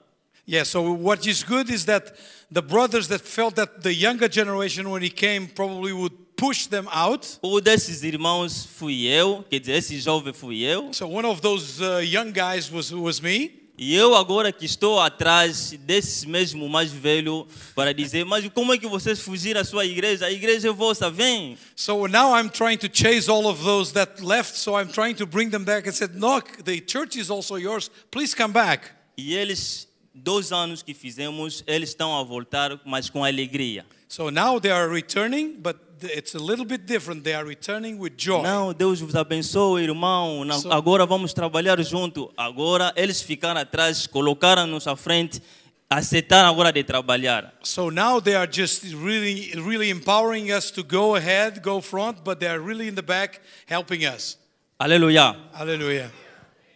Yeah, 0.49 0.65
so 0.65 0.93
what 0.93 1.29
is 1.29 1.43
good 1.43 1.69
is 1.71 1.87
that 1.87 2.13
the 2.53 2.63
brothers 2.63 3.09
that 3.09 3.21
felt 3.21 3.57
that 3.57 3.83
the 3.83 3.93
younger 3.93 4.29
generation, 4.29 4.89
when 4.89 5.03
he 5.03 5.11
came, 5.11 5.49
probably 5.49 5.93
would 5.93 6.13
push 6.37 6.69
them 6.69 6.87
out. 6.93 7.27
um 7.43 7.61
desses 7.61 8.05
irmãos 8.05 8.65
fui 8.65 9.09
eu, 9.09 9.45
quer 9.51 9.59
dizer, 9.59 9.73
esse 9.73 9.99
jovem 9.99 10.33
fui 10.33 10.63
eu. 10.63 10.93
So 10.93 11.09
one 11.09 11.27
of 11.27 11.41
those 11.41 11.83
uh, 11.83 11.99
young 11.99 12.31
guys 12.31 12.71
was, 12.71 12.93
was 12.93 13.21
me. 13.21 13.66
E 13.79 13.95
eu 13.95 14.15
agora 14.15 14.51
que 14.51 14.65
estou 14.65 14.99
atrás 14.99 15.73
desse 15.81 16.27
mesmo 16.27 16.67
mais 16.67 16.91
velho 16.91 17.47
para 17.75 17.93
dizer, 17.93 18.25
mas 18.25 18.49
como 18.49 18.73
é 18.73 18.79
que 18.79 18.87
vocês 18.87 19.21
fugiram 19.21 19.61
à 19.61 19.65
sua 19.65 19.85
igreja? 19.85 20.25
A 20.25 20.33
igreja 20.33 20.69
é 20.69 20.73
vossa, 20.73 21.11
vem. 21.11 21.59
So 21.75 22.09
now 22.09 22.35
I'm 22.35 22.49
trying 22.49 22.79
to 22.79 22.89
chase 22.91 23.31
all 23.31 23.47
of 23.47 23.63
those 23.63 23.93
that 23.93 24.25
left. 24.25 24.57
So 24.57 24.81
I'm 24.81 24.89
trying 24.89 25.15
to 25.17 25.27
bring 25.27 25.51
them 25.51 25.65
back 25.65 25.87
and 25.87 25.93
said, 25.93 26.15
Look, 26.19 26.65
the 26.65 26.81
church 26.81 27.17
is 27.19 27.31
also 27.31 27.57
yours. 27.57 27.91
Please 28.11 28.35
come 28.35 28.53
back. 28.53 28.91
E 29.15 29.35
eles, 29.35 29.87
dois 30.15 30.53
anos 30.53 30.83
que 30.83 30.95
fizemos, 30.95 31.63
eles 31.67 31.91
estão 31.91 32.19
a 32.19 32.23
voltar, 32.23 32.81
mas 32.87 33.11
com 33.11 33.23
alegria. 33.23 33.85
So 34.09 34.31
now 34.31 34.59
they 34.59 34.71
are 34.71 34.89
returning, 34.89 35.57
but 35.61 35.77
it's 36.03 36.35
a 36.35 36.39
little 36.39 36.65
bit 36.65 36.87
different. 36.87 37.23
They 37.25 37.35
are 37.35 37.45
returning 37.47 37.99
with 37.99 38.15
joy. 38.17 38.43
Não, 38.43 38.73
Deus 38.73 39.01
vos 39.01 39.15
abençoe, 39.15 39.83
irmão. 39.85 40.45
Na- 40.45 40.59
So- 40.59 40.73
Agora 40.73 41.07
vamos 41.07 41.33
trabalhar 41.33 41.81
junto. 41.83 42.33
Agora 42.37 42.93
eles 42.97 43.23
ficaram 43.23 43.61
atrás, 43.61 44.07
colocaram-nos 44.07 44.87
à 44.87 44.97
frente, 44.97 45.41
aceitaram 45.89 46.49
agora 46.49 46.73
de 46.73 46.83
trabalhar. 46.85 47.53
So 47.63 47.91
now 47.91 48.21
they 48.21 48.35
are 48.35 48.51
just 48.51 48.83
really, 48.85 49.53
really 49.55 49.91
empowering 49.91 50.53
us 50.53 50.71
to 50.73 50.83
go 50.83 51.15
ahead, 51.17 51.61
go 51.61 51.81
front, 51.81 52.21
but 52.25 52.39
they 52.39 52.49
are 52.49 52.59
really 52.61 52.89
in 52.89 52.95
the 52.95 53.03
back 53.03 53.41
helping 53.67 54.05
us. 54.05 54.39
Aleluia. 54.79 55.37
Hallelujah. 55.53 56.11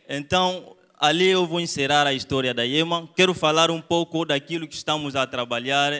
Então, 0.08 0.74
ali 0.98 1.28
eu 1.28 1.46
vou 1.46 1.60
encerrar 1.60 2.06
a 2.06 2.12
história 2.12 2.52
da 2.54 2.62
Yema. 2.62 3.08
Quero 3.14 3.34
falar 3.34 3.70
um 3.70 3.80
pouco 3.80 4.24
daquilo 4.24 4.66
que 4.66 4.74
estamos 4.74 5.14
a 5.14 5.26
trabalhar 5.26 5.92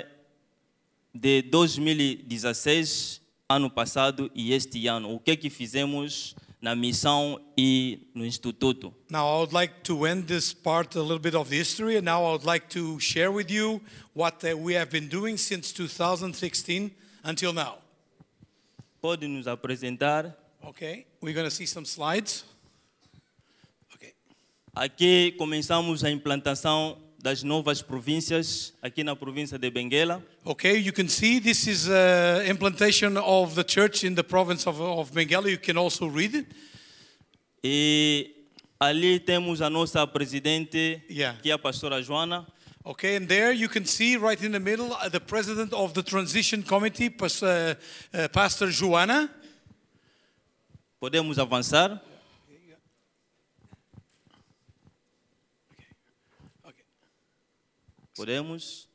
de 1.15 1.43
2016, 1.43 3.21
ano 3.49 3.71
passado 3.71 4.31
e 4.35 4.53
este 4.53 4.87
ano. 4.87 5.15
O 5.15 5.21
que 5.21 5.37
que 5.37 5.51
fizemos 5.51 6.37
na 6.61 6.77
missão 6.77 7.41
e 7.57 8.11
no 8.15 8.25
instituto. 8.25 8.95
Now, 9.09 9.27
I 9.27 9.39
would 9.39 9.55
like 9.55 9.83
to 9.85 10.07
end 10.07 10.25
this 10.27 10.53
part 10.53 10.95
a 10.97 11.01
little 11.01 11.19
bit 11.19 11.35
of 11.35 11.49
the 11.49 11.57
history, 11.57 11.97
and 11.97 12.05
now 12.05 12.25
I 12.25 12.33
would 12.33 12.45
like 12.45 12.69
to 12.71 13.01
share 13.01 13.33
with 13.33 13.51
you 13.51 13.81
what 14.15 14.45
uh, 14.45 14.57
we 14.57 14.75
have 14.75 14.91
been 14.91 15.09
doing 15.09 15.39
since 15.39 15.73
2016 15.73 16.91
until 17.25 17.53
now. 17.53 17.79
Pode 19.01 19.27
nos 19.27 19.47
apresentar. 19.47 20.35
Okay, 20.63 21.07
we're 21.23 21.33
going 21.33 21.49
to 21.49 21.55
see 21.55 21.65
some 21.65 21.87
slides. 21.87 22.45
Okay. 23.95 24.13
Aqui 24.75 25.33
começamos 25.39 26.05
a 26.05 26.11
implantação 26.11 26.99
das 27.23 27.43
novas 27.43 27.83
províncias, 27.83 28.73
aqui 28.81 29.05
na 29.05 29.15
província 29.15 29.59
de 29.59 29.71
Benguela. 29.71 30.23
Okay, 30.45 30.79
you 30.79 30.93
can 30.93 31.07
see 31.09 31.39
this 31.39 31.67
is 31.67 31.87
uh, 31.89 32.43
implantation 32.49 33.17
of 33.19 33.55
the 33.55 33.63
church 33.63 34.05
in 34.05 34.15
the 34.15 34.25
province 34.25 34.67
of, 34.67 34.81
of 34.81 35.13
Bengali. 35.13 35.53
You 35.53 35.59
can 35.59 35.77
also 35.77 36.07
read 36.07 36.35
it. 36.35 36.47
E 37.63 38.35
ali 38.79 39.21
temos 39.21 39.61
a 39.61 39.69
nossa 39.69 40.07
presidente, 40.07 41.03
Yeah. 41.11 41.37
que 41.43 41.51
é 41.51 41.53
a 41.53 41.59
pastora 41.59 42.03
Joana. 42.03 42.47
Okay, 42.83 43.17
and 43.17 43.29
there 43.29 43.53
you 43.53 43.69
can 43.69 43.85
see 43.85 44.17
right 44.17 44.43
in 44.43 44.53
the 44.53 44.59
middle 44.59 44.95
uh, 44.95 45.11
the 45.11 45.21
president 45.21 45.75
of 45.75 45.93
the 45.93 46.03
transition 46.03 46.63
committee, 46.63 47.15
uh, 47.21 47.75
uh, 48.15 48.29
Pastor 48.33 48.71
Joanna. 48.71 49.29
Podemos 50.99 51.39
avançar. 51.39 52.01
Podemos. 58.21 58.87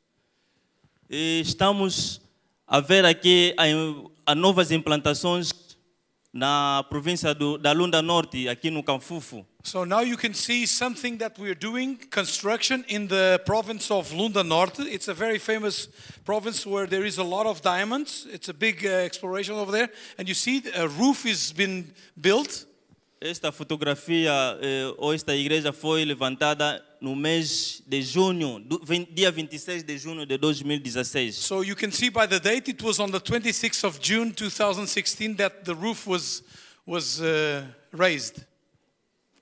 E 1.10 1.40
estamos 1.40 2.20
a 2.64 2.78
ver 2.78 3.04
aqui 3.04 3.56
a, 4.24 4.36
novas 4.36 4.70
implantações 4.70 5.52
na 6.32 6.84
província 6.88 7.34
do, 7.34 7.58
da 7.58 7.72
Lunda 7.72 8.00
Norte, 8.00 8.48
aqui 8.48 8.70
no 8.70 8.84
Canfufo. 8.84 9.44
So 9.64 9.84
now 9.84 10.02
you 10.02 10.16
can 10.16 10.32
see 10.32 10.64
something 10.64 11.16
that 11.16 11.40
we're 11.40 11.58
doing 11.58 11.96
construction 12.08 12.84
in 12.86 13.08
the 13.08 13.42
province 13.44 13.90
of 13.90 14.12
Lunda 14.12 14.44
Norte. 14.44 14.82
It's 14.82 15.08
a 15.08 15.14
very 15.14 15.40
famous 15.40 15.88
province 16.24 16.64
where 16.64 16.86
there 16.86 17.04
is 17.04 17.18
a 17.18 17.24
lot 17.24 17.46
of 17.46 17.60
diamonds. 17.62 18.28
It's 18.30 18.48
a 18.48 18.54
big 18.54 18.86
uh, 18.86 18.90
exploration 18.90 19.56
over 19.56 19.72
there. 19.72 19.90
And 20.18 20.28
you 20.28 20.34
see 20.34 20.62
a 20.76 20.86
roof 20.86 21.24
has 21.24 21.50
been 21.50 21.92
built. 22.14 22.64
Esta 23.18 23.50
fotografia 23.50 24.30
eh, 24.60 24.94
ou 24.98 25.14
esta 25.14 25.34
igreja 25.34 25.72
foi 25.72 26.04
levantada 26.04 26.84
no 27.00 27.16
mês 27.16 27.82
de 27.86 28.02
junho, 28.02 28.60
do, 28.60 28.78
dia 29.10 29.30
26 29.30 29.82
de 29.84 29.96
junho 29.96 30.26
de 30.26 30.36
2016. 30.36 31.34
So 31.36 31.62
you 31.64 31.74
can 31.74 31.90
see 31.90 32.10
by 32.10 32.26
the 32.28 32.38
date, 32.38 32.70
it 32.70 32.82
was 32.84 33.00
on 33.00 33.10
the 33.10 33.18
26th 33.20 33.84
of 33.84 33.98
June 34.02 34.32
2016 34.32 35.34
that 35.36 35.64
the 35.64 35.74
roof 35.74 36.06
was, 36.06 36.42
was 36.86 37.18
uh, 37.22 37.64
raised. 37.90 38.44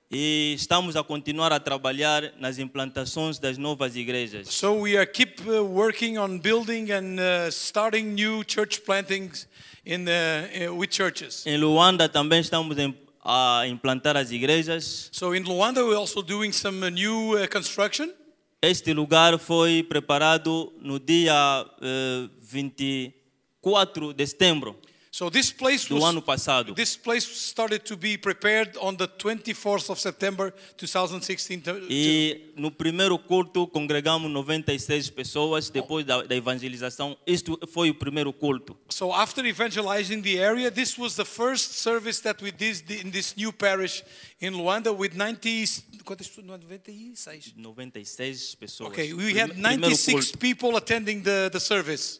E 0.09 0.53
estamos 0.55 0.95
a 0.95 1.03
continuar 1.03 1.51
a 1.51 1.59
trabalhar 1.59 2.31
nas 2.39 2.57
implantações 2.57 3.39
das 3.39 3.57
novas 3.57 3.97
igrejas. 3.97 4.47
So 4.53 4.83
we 4.83 4.95
are 4.95 5.05
keep 5.05 5.41
uh, 5.45 5.61
working 5.61 6.17
on 6.17 6.39
building 6.39 6.91
and 6.91 7.19
uh, 7.19 7.51
starting 7.51 8.13
new 8.13 8.41
church 8.45 8.85
plantings 8.85 9.47
in, 9.85 10.07
uh, 10.07 10.69
uh, 10.69 10.73
with 10.73 10.91
churches. 10.91 11.45
Em 11.45 11.57
Luanda 11.57 12.07
também 12.07 12.39
estamos 12.39 12.77
em- 12.77 12.95
a 13.25 13.65
implantar 13.67 14.15
as 14.15 14.31
igrejas. 14.31 15.09
So 15.11 15.33
in 15.33 15.43
Luanda, 15.43 15.83
we're 15.85 15.97
also 15.97 16.21
doing 16.21 16.53
some 16.53 16.83
uh, 16.83 16.89
new 16.89 17.35
uh, 17.35 17.47
construction. 17.47 18.13
Este 18.61 18.93
lugar 18.93 19.37
foi 19.39 19.83
preparado 19.83 20.71
no 20.81 20.99
dia 20.99 21.65
eh, 21.81 22.29
24 22.41 24.13
de 24.13 24.25
setembro 24.25 24.75
So 25.15 25.29
this 25.29 25.49
place 25.49 25.85
do 25.87 26.03
ano 26.03 26.19
was 26.19 26.25
passado. 26.25 26.75
this 26.75 26.97
place 26.97 27.23
started 27.23 27.85
to 27.85 27.95
be 27.95 28.17
prepared 28.17 28.75
on 28.81 28.97
the 28.97 29.07
24th 29.07 29.89
of 29.89 29.97
September 29.97 30.53
2016. 30.75 31.61
to- 31.61 31.79
to- 31.79 31.87
E 31.89 32.51
no 32.57 32.69
primeiro 32.69 33.17
culto 33.17 33.65
congregamos 33.65 34.29
96 34.29 35.09
pessoas 35.09 35.69
depois 35.69 36.05
da, 36.05 36.21
da 36.23 36.35
evangelização. 36.35 37.15
Isto 37.25 37.57
foi 37.71 37.89
o 37.89 37.95
primeiro 37.95 38.33
culto. 38.33 38.75
So 38.89 39.13
after 39.13 39.45
evangelizing 39.45 40.21
the 40.21 40.37
area, 40.37 40.69
this 40.69 40.97
was 40.97 41.15
the 41.15 41.23
first 41.23 41.75
service 41.75 42.21
that 42.23 42.43
we 42.43 42.51
did 42.51 42.83
in 42.91 43.09
this 43.09 43.37
new 43.37 43.53
parish 43.53 44.03
in 44.41 44.51
Luanda 44.51 44.91
with 44.91 45.15
90 45.15 45.81
quantas 46.03 46.27
pessoas? 46.27 46.45
96. 46.45 47.53
96 47.55 48.55
pessoas. 48.55 48.89
Okay, 48.89 49.13
we 49.13 49.33
had 49.39 49.57
96 49.57 50.33
people 50.35 50.75
attending 50.75 51.23
the, 51.23 51.49
the 51.53 51.59
service. 51.61 52.19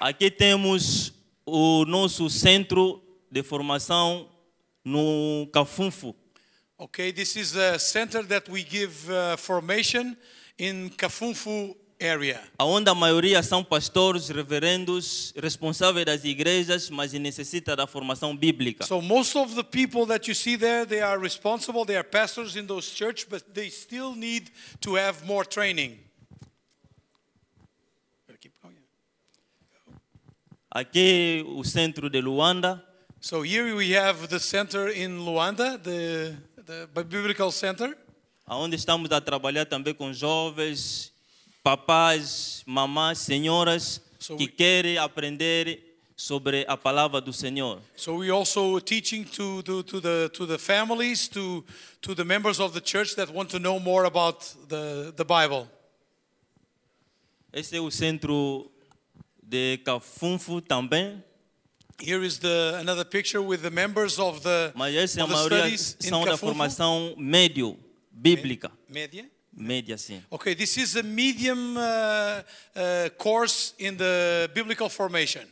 Aqui 0.00 0.30
temos 0.30 1.12
o 1.44 1.84
nosso 1.84 2.30
centro 2.30 3.02
de 3.30 3.42
formação 3.42 4.28
no 4.84 5.48
Cafunfo. 5.52 6.14
Okay, 6.78 7.12
this 7.12 7.36
is 7.36 7.54
a 7.56 7.78
center 7.78 8.22
that 8.26 8.50
we 8.50 8.64
give 8.64 9.10
uh, 9.10 9.36
formation 9.36 10.16
in 10.58 10.88
Kafunfu 10.96 11.76
area. 12.00 12.40
onde 12.58 12.88
a 12.88 12.94
maioria 12.94 13.42
são 13.42 13.62
pastores, 13.62 14.30
reverendos, 14.30 15.34
responsáveis 15.36 16.06
das 16.06 16.24
igrejas, 16.24 16.88
mas 16.88 17.12
necessita 17.12 17.76
da 17.76 17.86
formação 17.86 18.34
bíblica. 18.34 18.86
So 18.86 19.02
most 19.02 19.36
of 19.36 19.54
the 19.54 19.62
people 19.62 20.06
that 20.06 20.26
you 20.26 20.34
see 20.34 20.56
there, 20.56 20.86
they 20.86 21.02
are 21.02 21.20
responsible, 21.20 21.84
they 21.84 21.96
are 21.96 22.08
pastors 22.08 22.56
in 22.56 22.66
those 22.66 22.90
church, 22.90 23.28
but 23.28 23.44
they 23.52 23.68
still 23.68 24.14
need 24.14 24.50
to 24.80 24.94
have 24.94 25.26
more 25.26 25.44
training. 25.44 25.98
Gotta 28.26 28.38
keep 28.38 28.54
going. 28.62 28.76
Aqui 30.70 31.44
o 31.48 31.64
centro 31.64 32.08
de 32.08 32.20
Luanda, 32.20 32.84
So 33.22 33.42
here 33.44 33.74
we 33.74 33.92
have 33.94 34.28
the 34.28 34.38
center 34.38 34.88
in 34.88 35.18
Luanda, 35.18 35.76
the, 35.82 36.34
the 36.64 36.86
biblical 37.04 37.50
center. 37.52 37.94
onde 38.48 38.76
estamos 38.76 39.10
a 39.12 39.20
trabalhar 39.20 39.66
também 39.66 39.92
com 39.94 40.12
jovens, 40.12 41.12
papás, 41.62 42.62
mamás, 42.66 43.18
senhoras 43.18 44.00
So 44.18 44.36
que 44.36 44.44
we- 44.44 44.50
querem 44.50 44.96
aprender 44.96 45.78
sobre 46.16 46.64
a 46.68 46.76
palavra 46.76 47.20
do 47.20 47.32
Senhor. 47.32 47.80
So 47.96 48.16
we 48.18 48.30
also 48.30 48.78
teaching 48.80 49.24
to, 49.24 49.62
to, 49.62 49.82
to, 49.82 50.00
the, 50.00 50.28
to 50.34 50.46
the 50.46 50.58
families, 50.58 51.28
to, 51.28 51.64
to 52.02 52.14
the 52.14 52.24
members 52.24 52.58
of 52.60 52.72
the 52.74 52.80
church 52.80 53.16
that 53.16 53.30
want 53.32 53.50
to 53.50 53.58
know 53.58 53.78
more 53.80 54.04
about 54.06 54.40
the, 54.68 55.12
the 55.16 55.24
Bible. 55.24 55.66
Esse 57.52 57.76
é 57.76 57.80
o 57.80 57.90
centro 57.90 58.70
de 59.50 59.78
Cafunfo 59.78 60.60
também, 60.60 61.22
Here 62.02 62.24
is 62.24 62.38
the, 62.38 62.78
another 62.78 63.04
picture 63.04 63.42
with 63.42 63.60
the 63.60 63.68
members 63.68 64.18
of 64.18 64.40
the, 64.40 64.72
mas 64.74 64.94
essa 64.94 65.20
é 65.20 65.22
a 65.22 65.26
maioria 65.26 65.58
studies 65.58 65.96
in 66.00 66.08
são 66.08 66.20
da 66.20 66.30
Kafunfu. 66.30 66.46
formação 66.46 67.14
médio 67.18 67.78
bíblica. 68.10 68.72
Media? 68.88 69.28
média 69.52 69.96
assim. 69.96 70.22
Okay, 70.30 70.54
this 70.54 70.78
is 70.78 70.96
a 70.96 71.02
medium 71.02 71.76
uh, 71.76 71.80
uh, 71.80 73.10
course 73.18 73.74
in 73.78 73.96
the 73.96 74.48
biblical 74.54 74.88
formation. 74.88 75.46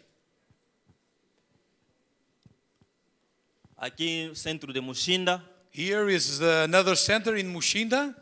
Aqui, 3.77 4.31
centro 4.35 4.73
de 4.73 4.81
Mushinda. 4.81 5.43
Here 5.71 6.09
is 6.09 6.41
another 6.41 6.97
center 6.97 7.37
in 7.37 7.53
Mushinda. 7.53 8.15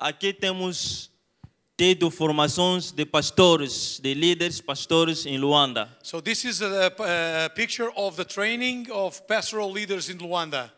aqui 0.00 0.32
temos 0.32 1.09
tido 1.80 2.10
formações 2.10 2.92
de 2.92 3.06
pastores, 3.06 3.98
de 4.00 4.12
líderes 4.12 4.60
pastores 4.60 5.24
em 5.24 5.38
Luanda. 5.38 5.88
So 6.02 6.20
this 6.20 6.44
is 6.44 6.60
a, 6.60 6.88
a 7.46 7.48
picture 7.48 7.90
of 7.96 8.18
the 8.18 8.24
training 8.26 8.90
of 8.90 9.22
pastoral 9.26 9.72
leaders 9.72 10.10
in 10.10 10.18
Luanda. 10.18 10.70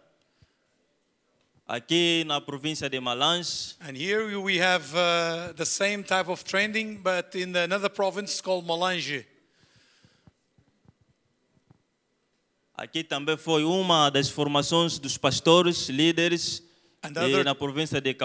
Aqui 1.66 2.22
na 2.24 2.40
província 2.40 2.88
de 2.88 3.00
Malange, 3.00 3.74
And 3.80 3.96
here 3.96 4.38
we 4.38 4.60
have 4.60 4.94
uh, 4.94 5.52
the 5.56 5.66
same 5.66 6.04
type 6.04 6.30
of 6.30 6.44
training, 6.44 7.02
but 7.02 7.34
in 7.34 7.56
another 7.56 7.90
province 7.90 8.40
called 8.40 8.64
Malange. 8.64 9.26
aqui 12.76 13.02
também 13.02 13.36
foi 13.36 13.64
uma 13.64 14.08
das 14.08 14.28
formações 14.28 15.00
dos 15.00 15.18
pastores, 15.18 15.88
líderes 15.88 16.62
Another- 17.02 17.40
eh, 17.40 17.44
na 17.44 17.54
província 17.54 18.00
de, 18.00 18.12
de 18.14 18.18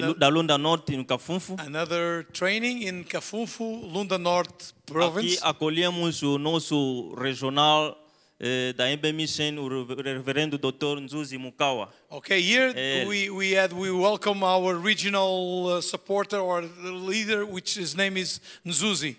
Another- 0.00 0.14
da 0.18 0.28
Lunda 0.28 0.58
Norte, 0.58 0.96
no 0.96 1.04
Cafunfo. 1.04 1.56
Another 1.58 2.24
training 2.32 2.82
in 2.86 3.02
Kafunfu, 3.04 3.90
Lunda 3.92 4.18
North 4.18 4.72
province. 4.84 5.38
Aqui 5.38 5.40
acolhemos 5.42 6.22
o 6.22 6.38
nosso 6.38 7.14
regional 7.16 7.96
eh, 8.40 8.72
da 8.76 8.84
MB 8.90 9.12
Mission, 9.14 9.58
o 9.58 9.66
rever- 9.68 10.04
reverendo 10.04 10.58
Dr. 10.58 11.00
Nzuzi 11.00 11.38
Mukawa. 11.38 11.88
Okay, 12.10 12.40
here 12.40 12.72
Eh, 12.76 13.04
we, 13.08 13.30
we 13.30 13.52
had 13.56 13.72
we 13.72 13.90
welcome 13.90 14.44
our 14.44 14.76
regional 14.76 15.66
uh, 15.78 15.80
supporter 15.80 16.38
or 16.38 16.62
leader, 16.84 17.44
which 17.46 17.74
his 17.78 17.94
name 17.96 18.16
is 18.16 18.40
Nzuzi. 18.64 19.16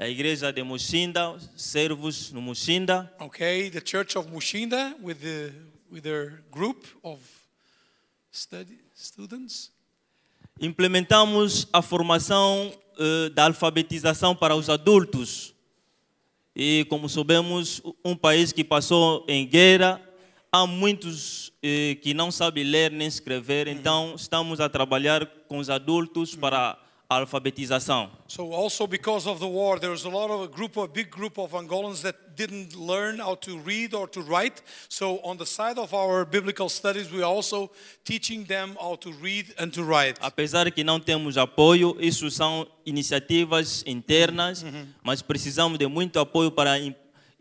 A 0.00 0.08
igreja 0.08 0.50
de 0.50 0.62
Muxinda, 0.62 1.38
servos 1.54 2.32
no 2.32 2.40
Muxinda. 2.40 3.14
Okay, 3.20 3.68
the 3.68 3.82
Church 3.84 4.16
of 4.16 4.30
Mushinda 4.30 4.96
with 5.02 5.16
the 5.16 5.52
with 5.90 6.00
their 6.00 6.42
group 6.50 6.86
of 7.02 7.20
study 8.32 8.78
students. 8.94 9.70
Implementamos 10.58 11.68
a 11.70 11.82
formação 11.82 12.72
eh, 12.98 13.28
da 13.34 13.44
alfabetização 13.44 14.34
para 14.34 14.56
os 14.56 14.70
adultos. 14.70 15.54
E 16.56 16.86
como 16.88 17.06
sabemos, 17.06 17.82
um 18.02 18.16
país 18.16 18.52
que 18.52 18.64
passou 18.64 19.26
em 19.28 19.46
guerra, 19.46 20.00
há 20.50 20.66
muitos 20.66 21.52
eh, 21.62 21.98
que 22.00 22.14
não 22.14 22.32
sabem 22.32 22.64
ler 22.64 22.90
nem 22.90 23.06
escrever, 23.06 23.68
então 23.68 24.14
estamos 24.16 24.60
a 24.60 24.68
trabalhar 24.70 25.26
com 25.46 25.58
os 25.58 25.68
adultos 25.68 26.34
para 26.34 26.70
a 26.70 26.89
alfabetização. 27.10 28.08
So 28.28 28.52
also 28.52 28.86
because 28.86 29.28
of 29.28 29.40
the 29.40 29.48
war, 29.48 29.80
there 29.80 29.90
was 29.90 30.04
a 30.04 30.08
lot 30.08 30.30
of 30.30 30.42
a 30.42 30.48
group, 30.48 30.76
a 30.76 30.86
big 30.86 31.10
group 31.10 31.38
of 31.38 31.52
Angolans 31.52 32.02
that 32.02 32.36
didn't 32.36 32.76
learn 32.76 33.18
how 33.18 33.34
to 33.34 33.58
read 33.58 33.92
or 33.94 34.06
to 34.08 34.22
write. 34.22 34.62
So 34.88 35.18
on 35.24 35.36
the 35.36 35.44
side 35.44 35.78
of 35.78 35.92
our 35.92 36.24
biblical 36.24 36.68
studies, 36.68 37.10
we 37.10 37.22
are 37.22 37.34
also 37.34 37.72
teaching 38.04 38.44
them 38.44 38.76
how 38.80 38.94
to 39.00 39.12
read 39.20 39.52
and 39.58 39.72
to 39.74 39.82
write. 39.82 40.18
Apesar 40.20 40.70
que 40.70 40.84
não 40.84 41.00
temos 41.00 41.36
apoio, 41.36 41.96
isso 41.98 42.30
são 42.30 42.66
iniciativas 42.86 43.82
internas, 43.84 44.64
mas 45.02 45.20
precisamos 45.20 45.78
de 45.78 45.88
muito 45.88 46.20
apoio 46.20 46.52
para 46.52 46.78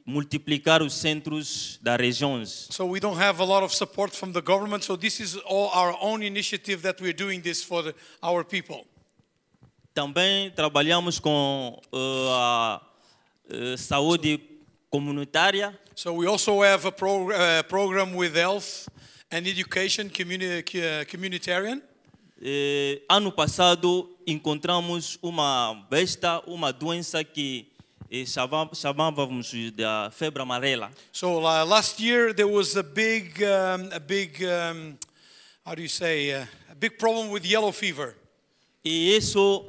multiplicar 0.09 0.81
os 0.81 0.93
centros 0.93 1.79
das 1.81 1.97
regiões. 1.97 2.67
So 2.71 2.85
we 2.85 2.99
don't 2.99 3.21
have 3.21 3.39
a 3.39 3.45
lot 3.45 3.63
of 3.63 3.73
support 3.73 4.15
from 4.15 4.33
the 4.33 4.41
government. 4.41 4.83
So 4.83 4.97
this 4.97 5.19
is 5.19 5.35
all 5.45 5.69
our 5.71 5.95
own 6.01 6.23
initiative 6.23 6.81
that 6.81 6.99
we're 6.99 7.13
doing 7.13 7.41
this 7.41 7.63
for 7.63 7.83
the, 7.83 7.93
our 8.23 8.43
people. 8.43 8.87
Também 9.93 10.51
trabalhamos 10.51 11.19
com 11.19 11.81
eh, 11.91 12.27
a 12.31 12.81
eh, 13.49 13.77
saúde 13.77 14.39
comunitária. 14.89 15.77
So 15.95 16.13
we 16.13 16.27
also 16.27 16.63
have 16.63 16.87
a 16.87 16.91
pro, 16.91 17.29
uh, 17.29 17.63
program 17.67 18.15
with 18.15 18.35
health 18.35 18.87
and 19.29 19.45
education 19.47 20.09
communi- 20.09 20.61
uh, 20.61 21.05
communitarian. 21.11 21.81
Eh, 22.41 23.01
ano 23.09 23.31
passado 23.31 24.09
encontramos 24.25 25.17
uma 25.21 25.85
besta, 25.89 26.41
uma 26.47 26.71
doença 26.71 27.21
que 27.23 27.67
chama- 28.25 28.69
chamávamos 28.73 29.51
da 29.73 30.09
febre 30.11 30.41
amarela. 30.41 30.89
So 31.11 31.39
uh, 31.39 31.65
last 31.65 31.99
year 32.01 32.33
there 32.33 32.47
was 32.49 32.77
a 32.77 32.83
big, 32.83 33.43
um, 33.43 33.89
a 33.91 33.99
big, 33.99 34.41
um, 34.45 34.97
how 35.65 35.75
do 35.75 35.81
you 35.81 35.89
say, 35.89 36.31
uh, 36.33 36.45
a 36.71 36.75
big 36.75 36.97
problem 36.97 37.29
with 37.29 37.43
yellow 37.45 37.73
fever. 37.73 38.15
E 38.85 39.17
isso 39.17 39.65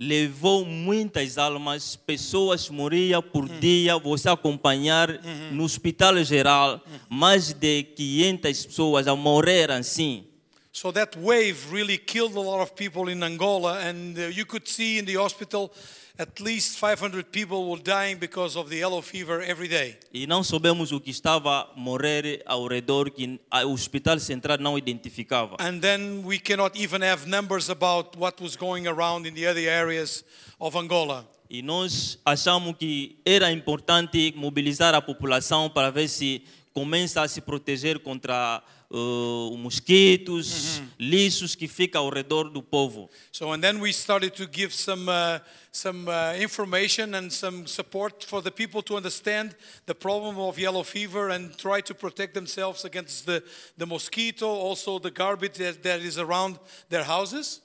levou 0.00 0.64
muitas 0.64 1.36
almas, 1.36 1.94
pessoas 1.94 2.70
morriam 2.70 3.20
por 3.20 3.46
dia, 3.46 3.98
você 3.98 4.30
acompanhar 4.30 5.20
no 5.52 5.64
hospital 5.64 6.24
geral, 6.24 6.80
mais 7.10 7.52
de 7.52 7.82
500 7.82 8.64
pessoas 8.64 9.06
a 9.06 9.14
morrer 9.14 9.70
assim. 9.70 10.24
So 10.72 10.92
that 10.92 11.18
wave 11.18 11.70
really 11.70 11.98
killed 11.98 12.36
a 12.36 12.40
lot 12.40 12.62
of 12.62 12.74
people 12.74 13.10
in 13.10 13.22
Angola, 13.22 13.80
and 13.80 14.16
uh, 14.16 14.28
you 14.28 14.46
could 14.46 14.68
see 14.68 14.98
in 14.98 15.04
the 15.04 15.16
hospital 15.16 15.70
at 16.20 16.38
least 16.38 16.78
500 16.78 17.30
people 17.32 17.64
were 17.70 17.80
dying 17.82 18.16
because 18.18 18.54
of 18.58 18.68
the 18.68 18.76
yellow 18.76 19.00
fever 19.00 19.42
every 19.42 19.68
day. 19.68 19.96
E 20.12 20.26
não 20.26 20.44
sabemos 20.44 20.92
o 20.92 21.00
que 21.00 21.10
estava 21.10 21.60
a 21.62 21.72
morrer 21.74 22.42
ao 22.44 22.66
redor, 22.66 23.10
que 23.10 23.40
a- 23.50 23.64
o 23.64 23.72
hospital 23.72 24.18
central 24.20 24.58
não 24.58 24.76
identificava. 24.76 25.56
And 25.58 25.80
then 25.80 26.22
we 26.24 26.38
cannot 26.38 26.78
even 26.78 27.02
have 27.02 27.26
numbers 27.26 27.70
about 27.70 28.18
what 28.18 28.42
was 28.42 28.54
going 28.54 28.86
around 28.86 29.26
in 29.26 29.32
the 29.34 29.46
other 29.48 29.66
areas 29.66 30.22
of 30.58 30.76
Angola. 30.76 31.26
E 31.48 31.62
nós 31.62 32.18
achamos 32.24 32.76
que 32.76 33.16
era 33.24 33.50
importante 33.50 34.32
mobilizar 34.36 34.94
a 34.94 35.00
população 35.00 35.70
para 35.70 35.90
ver 35.90 36.06
se 36.08 36.42
começa 36.74 37.22
a 37.22 37.28
se 37.28 37.40
proteger 37.40 37.98
contra 38.00 38.62
uh, 38.90 39.56
mosquitos, 39.56 40.82
lixos 40.98 41.54
que 41.54 41.68
ficam 41.68 42.02
ao 42.02 42.10
redor 42.10 42.50
do 42.50 42.62
povo. 42.62 43.08
So, 43.30 43.52
and 43.52 43.62
then 43.62 43.80
we 43.80 43.92
started 43.92 44.34
to 44.34 44.46
give 44.46 44.74
some, 44.74 45.08
uh, 45.08 45.38
some 45.70 46.08
uh, 46.08 46.34
information 46.34 47.14
and 47.14 47.32
some 47.32 47.66
support 47.66 48.24
for 48.24 48.42
the 48.42 48.50
people 48.50 48.82
to 48.82 48.96
understand 48.96 49.54
the 49.86 49.94
problem 49.94 50.38
of 50.38 50.58
yellow 50.58 50.82
fever 50.82 51.30
and 51.30 51.56
try 51.56 51.80
to 51.80 51.94
protect 51.94 52.34
themselves 52.34 52.84
against 52.84 53.26
the, 53.26 53.42
the 53.78 53.86
mosquito, 53.86 54.46
also 54.48 54.98
the 54.98 55.10
garbage 55.10 55.54
that, 55.58 55.82
that 55.82 56.00
is 56.00 56.18
around 56.18 56.58
their 56.88 57.04
houses. 57.04 57.60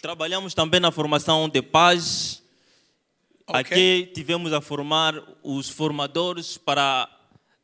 Trabalhamos 0.00 0.54
também 0.54 0.78
na 0.78 0.92
formação 0.92 1.48
de 1.48 1.60
paz. 1.60 2.40
Ok. 3.48 3.60
Aqui 3.60 4.10
tivemos 4.14 4.52
a 4.52 4.60
formar 4.60 5.14
os 5.42 5.70
formadores 5.70 6.58
para 6.58 7.08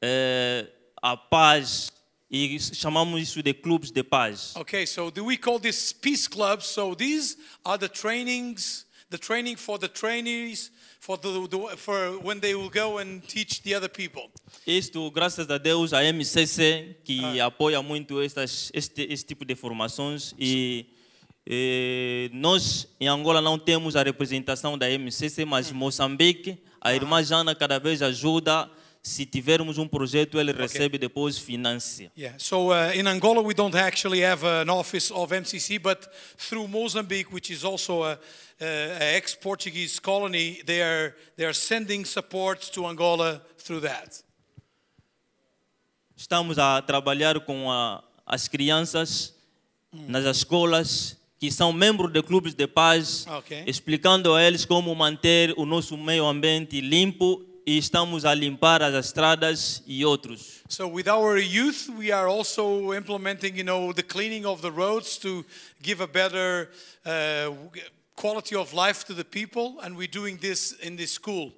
eh, 0.01 0.67
a 1.03 1.15
paz 1.15 1.93
e 2.31 2.59
chamamos 2.59 3.21
isso 3.21 3.43
de 3.43 3.53
clubes 3.53 3.91
de 3.91 4.03
paz. 4.03 4.57
Okay, 4.57 4.87
so 4.87 5.11
do 5.11 5.27
we 5.27 5.37
call 5.37 5.61
this 5.61 5.93
peace 5.93 6.27
clubs? 6.27 6.65
So 6.67 6.95
these 6.95 7.37
are 7.67 7.79
the 7.79 7.89
trainings, 7.89 8.87
the 9.11 9.19
training 9.19 9.57
for 9.57 9.79
the 9.79 9.89
trainees, 9.89 10.73
for 11.01 11.19
the, 11.19 11.47
the 11.49 11.77
for 11.77 12.19
when 12.23 12.41
they 12.41 12.55
will 12.55 12.71
go 12.71 12.97
and 12.97 13.21
teach 13.29 13.63
the 13.63 13.75
other 13.75 13.91
people. 13.91 14.31
Isto, 14.67 15.11
graças 15.11 15.51
a 15.51 15.59
Deus, 15.59 15.93
a 15.93 16.03
MCC 16.03 16.97
que 17.05 17.39
apoia 17.41 17.83
muito 17.83 18.23
estas, 18.23 18.71
este, 18.73 19.03
este 19.13 19.27
tipo 19.27 19.45
de 19.45 19.55
formações 19.55 20.35
e 20.39 20.94
nós 22.33 22.87
em 23.01 23.07
Angola 23.09 23.41
não 23.41 23.59
temos 23.59 23.97
a 23.97 24.03
representação 24.03 24.77
da 24.79 24.89
MCC, 24.91 25.45
mas 25.45 25.71
Moçambique, 25.71 26.59
a 26.81 26.95
irmã 26.95 27.23
Jana 27.23 27.55
cada 27.55 27.79
vez 27.79 28.03
ajuda. 28.03 28.71
Se 29.07 29.27
tivermos 29.27 29.77
um 29.77 29.87
projeto, 29.87 30.41
ele 30.41 30.51
recebe 30.51 30.97
depois 30.97 31.37
financia. 31.37 32.11
Yeah. 32.17 32.39
So 32.39 32.71
uh, 32.71 32.91
in 32.99 33.07
Angola, 33.07 33.43
we 33.43 33.53
don't 33.53 33.77
actually 33.77 34.23
have 34.25 34.43
an 34.47 34.71
office 34.71 35.11
of 35.13 35.31
MCC, 35.31 35.79
but 35.79 36.09
through 36.39 36.67
Mozambique, 36.69 37.31
which 37.31 37.51
is 37.53 37.65
also 37.65 38.03
a, 38.03 38.19
a, 38.59 38.65
a 38.65 39.05
ex-Portuguese 39.17 40.01
colony, 40.01 40.63
they 40.65 40.81
are 40.81 41.15
they 41.37 41.45
are 41.45 41.53
sending 41.53 42.07
support 42.07 42.73
to 42.73 42.87
Angola 42.87 43.43
through 43.59 43.83
that. 43.83 44.23
Estamos 46.17 46.59
a 46.59 46.81
trabalhar 46.81 47.39
com 47.41 47.71
a- 47.71 48.03
as 48.25 48.49
crianças 48.49 49.35
nas 49.93 50.25
escolas 50.25 51.19
que 51.45 51.51
são 51.53 51.75
membros 51.75 52.11
de 52.11 52.23
clubes 52.23 52.55
de 52.55 52.67
paz, 52.67 53.27
Ok. 53.27 53.65
explicando 53.67 54.35
a 54.35 54.43
eles 54.43 54.65
como 54.65 54.95
manter 54.95 55.53
o 55.59 55.67
nosso 55.67 55.95
meio 55.95 56.25
ambiente 56.25 56.81
limpo 56.81 57.45
e 57.67 57.77
estamos 57.77 58.25
a 58.25 58.33
limpar 58.33 58.83
as 58.83 58.95
estradas 58.95 59.83
e 59.87 60.07
outros. 60.07 60.63
So 60.71 60.87
with 60.89 61.07
our 61.07 61.39
youth, 61.39 61.91
we 61.99 62.11
are 62.11 62.27
also 62.29 62.95
implementing, 62.95 63.57
you 63.57 63.65
know, 63.65 63.93
the 63.93 64.03
cleaning 64.03 64.47
of 64.47 64.63
the 64.63 64.71
roads 64.71 65.19
to 65.19 65.45
give 65.83 66.03
a 66.03 66.07
better 66.07 66.71
uh, 67.05 67.53
quality 68.17 68.57
of 68.57 68.73
life 68.73 69.05
to 69.05 69.15
the 69.15 69.25
people, 69.25 69.79
and 69.83 69.97
we're 69.99 70.09
doing 70.11 70.39
this 70.39 70.73
in 70.83 70.97
this 70.97 71.11
school, 71.13 71.53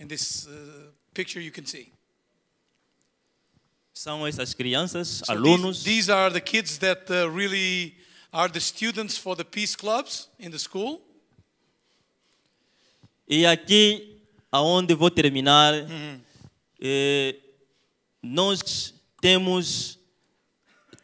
in 0.00 0.08
this 0.08 0.48
uh, 0.48 0.90
picture 1.14 1.40
you 1.40 1.52
can 1.52 1.64
see. 1.64 1.92
São 3.94 4.26
essas 4.26 4.52
crianças, 4.52 5.22
So 5.24 5.32
alunos, 5.32 5.84
these, 5.84 6.06
these 6.06 6.10
are 6.10 6.30
the 6.32 6.40
kids 6.40 6.78
that 6.78 7.08
uh, 7.08 7.28
really 7.30 7.94
are 8.32 8.48
the 8.48 8.60
students 8.60 9.16
for 9.16 9.34
the 9.34 9.44
peace 9.44 9.74
clubs 9.74 10.28
in 10.38 10.50
the 10.50 10.58
school. 10.58 11.00
E 13.28 13.44
aqui, 13.44 14.22
aonde 14.50 14.94
vou 14.94 15.10
terminar, 15.10 15.74
eh, 16.80 17.36
nós 18.22 18.94
temos, 19.20 19.98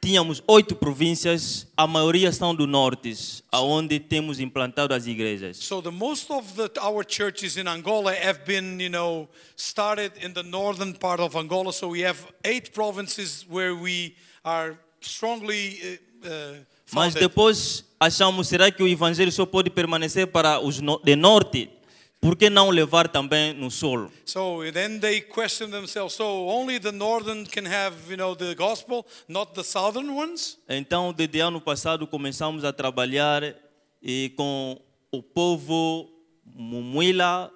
tínhamos 0.01 0.43
oito 0.47 0.75
províncias, 0.75 1.67
a 1.77 1.87
maioria 1.87 2.33
são 2.33 2.55
do 2.55 2.67
norte, 2.67 3.15
aonde 3.53 4.01
temos 4.01 4.41
implantado 4.41 4.95
as 4.95 5.07
igrejas. 5.07 5.59
So 5.59 5.83
the 5.83 5.91
most 5.91 6.31
of 6.31 6.55
the, 6.55 6.71
our 6.81 7.05
churches 7.05 7.59
in 7.59 7.69
Angola 7.69 8.15
have 8.15 8.45
been, 8.47 8.81
you 8.81 8.89
know, 8.89 9.29
started 9.57 10.13
in 10.23 10.33
the 10.33 10.43
northern 10.43 10.95
part 10.95 11.21
of 11.21 11.37
Angola. 11.37 11.73
So 11.73 11.89
we 11.89 12.01
have 12.01 12.19
eight 12.43 12.73
provinces 12.73 13.45
where 13.49 13.75
we 13.75 14.17
are 14.45 14.79
strongly 15.01 15.99
uh, 16.25 16.29
uh, 16.29 16.55
Mas 16.95 17.15
depois 17.15 17.85
achamos, 17.99 18.49
será 18.49 18.71
que 18.71 18.83
o 18.83 18.89
evangelho 18.89 19.33
só 19.33 19.45
pode 19.45 19.71
permanecer 19.71 20.27
para 20.29 20.61
os 20.61 20.81
no, 20.81 21.01
de 21.03 21.17
norte? 21.17 21.71
Por 22.21 22.37
que 22.37 22.49
não 22.49 22.71
levar 22.71 23.09
também 23.09 23.53
no 23.53 23.71
sul? 23.71 24.11
So 24.25 24.61
then 24.73 24.99
they 24.99 25.21
question 25.21 25.69
themselves. 25.71 26.15
So 26.15 26.25
only 26.25 26.79
the 26.81 26.91
northern 26.93 27.45
can 27.45 27.67
have, 27.67 27.95
you 28.09 28.17
know, 28.17 28.35
the 28.35 28.55
gospel, 28.55 29.05
not 29.29 29.53
the 29.55 29.63
southern 29.63 30.09
ones. 30.11 30.57
Então, 30.67 31.13
desde 31.13 31.41
ano 31.41 31.61
passado, 31.61 32.07
começamos 32.07 32.65
a 32.65 32.73
trabalhar 32.73 33.43
eh, 33.45 34.31
com 34.37 34.81
o 35.13 35.23
povo 35.23 36.09
Mumuila, 36.47 37.51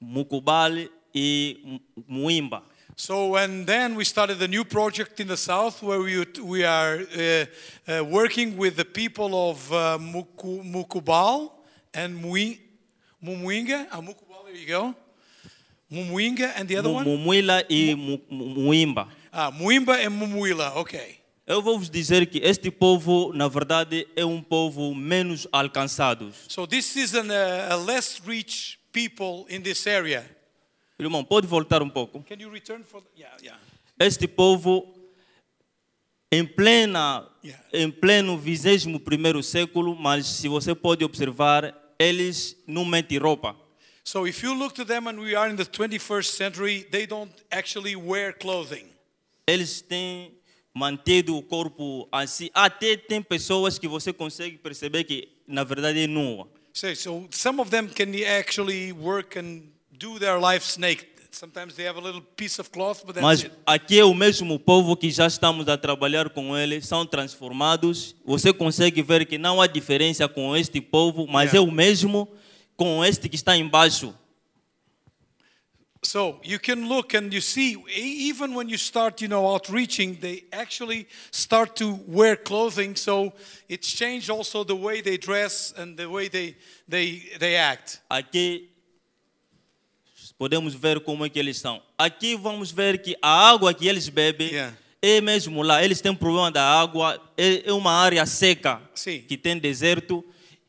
Mucubal 0.00 0.72
e 1.14 1.60
Mu- 1.64 1.80
Muimba. 2.08 2.64
So 3.00 3.36
and 3.36 3.66
then 3.66 3.94
we 3.94 4.04
started 4.04 4.42
a 4.42 4.46
new 4.46 4.62
project 4.62 5.20
in 5.20 5.28
the 5.28 5.36
south 5.36 5.82
where 5.82 6.00
we 6.00 6.22
we 6.42 6.64
are 6.64 6.98
uh, 7.00 7.46
uh, 7.88 8.04
working 8.04 8.58
with 8.58 8.76
the 8.76 8.84
people 8.84 9.34
of 9.48 9.72
uh, 9.72 9.96
Muku, 9.98 10.62
Mukubal 10.62 11.50
and 11.94 12.22
Mui, 12.22 12.58
Mumuinga. 13.24 13.86
Uh, 13.90 14.02
Mukubal, 14.02 14.44
there 14.44 14.54
you 14.54 14.66
go. 14.66 14.94
Mumuinga 15.90 16.52
and 16.56 16.68
the 16.68 16.76
other 16.76 16.90
one. 16.90 17.06
Mumuila 17.06 17.64
e 17.70 17.94
Mu- 17.94 18.18
Mu- 18.28 18.54
Muimba. 18.68 19.08
Ah, 19.32 19.50
Muimba 19.50 19.96
and 20.04 20.20
Mumuila. 20.20 20.76
Okay. 20.76 21.20
Eu 21.46 21.62
vou 21.62 21.78
vos 21.78 21.88
dizer 21.88 22.26
que 22.26 22.38
este 22.44 22.70
povo, 22.70 23.32
na 23.32 23.48
verdade, 23.48 24.06
é 24.14 24.26
um 24.26 24.42
povo 24.42 24.94
menos 24.94 25.48
alcançado. 25.50 26.34
So 26.48 26.66
this 26.66 26.94
is 26.96 27.14
an, 27.14 27.30
uh, 27.30 27.72
a 27.72 27.76
less 27.76 28.20
rich 28.26 28.78
people 28.92 29.46
in 29.48 29.62
this 29.62 29.86
area. 29.86 30.22
Irmão, 31.00 31.24
pode 31.24 31.46
voltar 31.46 31.82
um 31.82 31.88
pouco? 31.88 32.22
Can 32.24 32.36
you 32.38 32.50
return 32.50 32.84
for? 32.84 33.02
Yeah, 33.16 33.36
yeah. 33.42 33.60
Este 33.98 34.28
povo, 34.28 34.94
em 36.30 36.44
plena, 36.46 37.26
Yeah. 37.42 37.62
em 37.72 37.90
pleno 37.90 38.38
21 38.38 39.42
século, 39.42 39.96
mas 39.96 40.26
se 40.26 40.48
você 40.48 40.74
pode 40.74 41.04
observar, 41.04 41.74
eles 41.98 42.56
não 42.66 42.84
metem 42.84 43.18
roupa. 43.18 43.56
So 44.04 44.26
if 44.26 44.42
you 44.42 44.54
look 44.54 44.74
to 44.74 44.84
them 44.84 45.06
and 45.08 45.18
we 45.20 45.34
are 45.34 45.50
in 45.50 45.56
the 45.56 45.64
21st 45.64 46.32
century, 46.32 46.82
they 46.90 47.06
don't 47.06 47.32
actually 47.50 47.96
wear 47.96 48.32
clothing. 48.32 48.86
Eles 49.46 49.80
têm 49.80 50.32
mantido 50.74 51.36
o 51.36 51.42
corpo 51.42 52.08
assim. 52.10 52.50
Até 52.54 52.96
tem 52.96 53.22
pessoas 53.22 53.78
que 53.78 53.88
você 53.88 54.12
consegue 54.12 54.58
perceber 54.58 55.04
que, 55.04 55.28
na 55.46 55.64
verdade, 55.64 56.00
é 56.00 56.06
nua. 56.06 56.48
So, 56.72 56.94
so 56.94 57.28
some 57.30 57.60
of 57.60 57.70
them 57.70 57.88
can 57.88 58.12
actually 58.38 58.92
work 58.92 59.38
and 59.38 59.68
do 60.00 60.18
their 60.18 60.40
lives 60.40 60.76
naked. 60.78 61.06
Sometimes 61.32 61.76
they 61.76 61.84
have 61.86 61.96
a 61.96 62.00
little 62.00 62.22
piece 62.36 62.58
of 62.58 62.70
cloth, 62.72 63.04
but 63.06 63.14
that's 63.14 63.22
Mas 63.22 63.46
aqui 63.64 64.00
é 64.00 64.04
o 64.04 64.12
mesmo 64.12 64.58
povo 64.58 64.96
que 64.96 65.10
já 65.12 65.28
estamos 65.28 65.68
a 65.68 65.78
trabalhar 65.78 66.28
com 66.30 66.56
eles, 66.58 66.88
são 66.88 67.06
transformados. 67.06 68.16
Você 68.24 68.52
consegue 68.52 69.00
ver 69.00 69.24
que 69.26 69.38
não 69.38 69.60
há 69.60 69.68
diferença 69.68 70.26
com 70.28 70.56
este 70.56 70.80
povo, 70.80 71.28
mas 71.28 71.52
Yeah. 71.52 71.58
é 71.58 71.60
o 71.60 71.72
mesmo 71.72 72.26
com 72.76 73.04
este 73.04 73.28
que 73.28 73.36
está 73.36 73.56
embaixo. 73.56 74.12
So 76.02 76.40
you 76.42 76.58
can 76.58 76.88
look 76.88 77.14
and 77.14 77.30
you 77.30 77.42
see, 77.42 77.76
even 77.94 78.54
when 78.54 78.70
you 78.70 78.78
start, 78.78 79.20
you 79.20 79.28
know, 79.28 79.44
outreaching, 79.46 80.14
they 80.18 80.44
actually 80.50 81.06
start 81.30 81.76
to 81.76 82.00
wear 82.08 82.36
clothing. 82.36 82.96
So 82.96 83.34
it's 83.68 83.92
changed 83.92 84.30
also 84.30 84.64
the 84.64 84.74
way 84.74 85.02
they 85.02 85.18
dress 85.18 85.74
and 85.76 85.96
the 85.96 86.08
way 86.08 86.28
they 86.28 86.56
they 86.88 87.30
they 87.38 87.56
act. 87.56 88.00
Aqui 88.08 88.69
podemos 90.40 90.72
ver 90.74 91.00
como 91.00 91.22
é 91.26 91.28
que 91.28 91.38
eles 91.38 91.58
são. 91.58 91.82
Aqui 91.98 92.34
vamos 92.34 92.70
ver 92.70 93.02
que 93.02 93.14
a 93.20 93.50
água 93.50 93.74
que 93.74 93.86
eles 93.86 94.08
bebem 94.08 94.48
Yeah. 94.48 94.74
é 95.02 95.20
mesmo 95.20 95.60
lá. 95.62 95.84
Eles 95.84 96.00
têm 96.00 96.14
problema 96.14 96.50
da 96.50 96.64
água, 96.64 97.20
é 97.36 97.68
é 97.68 97.72
uma 97.74 97.92
área 97.92 98.24
seca 98.24 98.80
Sim. 98.94 99.20
que 99.28 99.36
tem 99.36 99.58
deserto. 99.58 100.24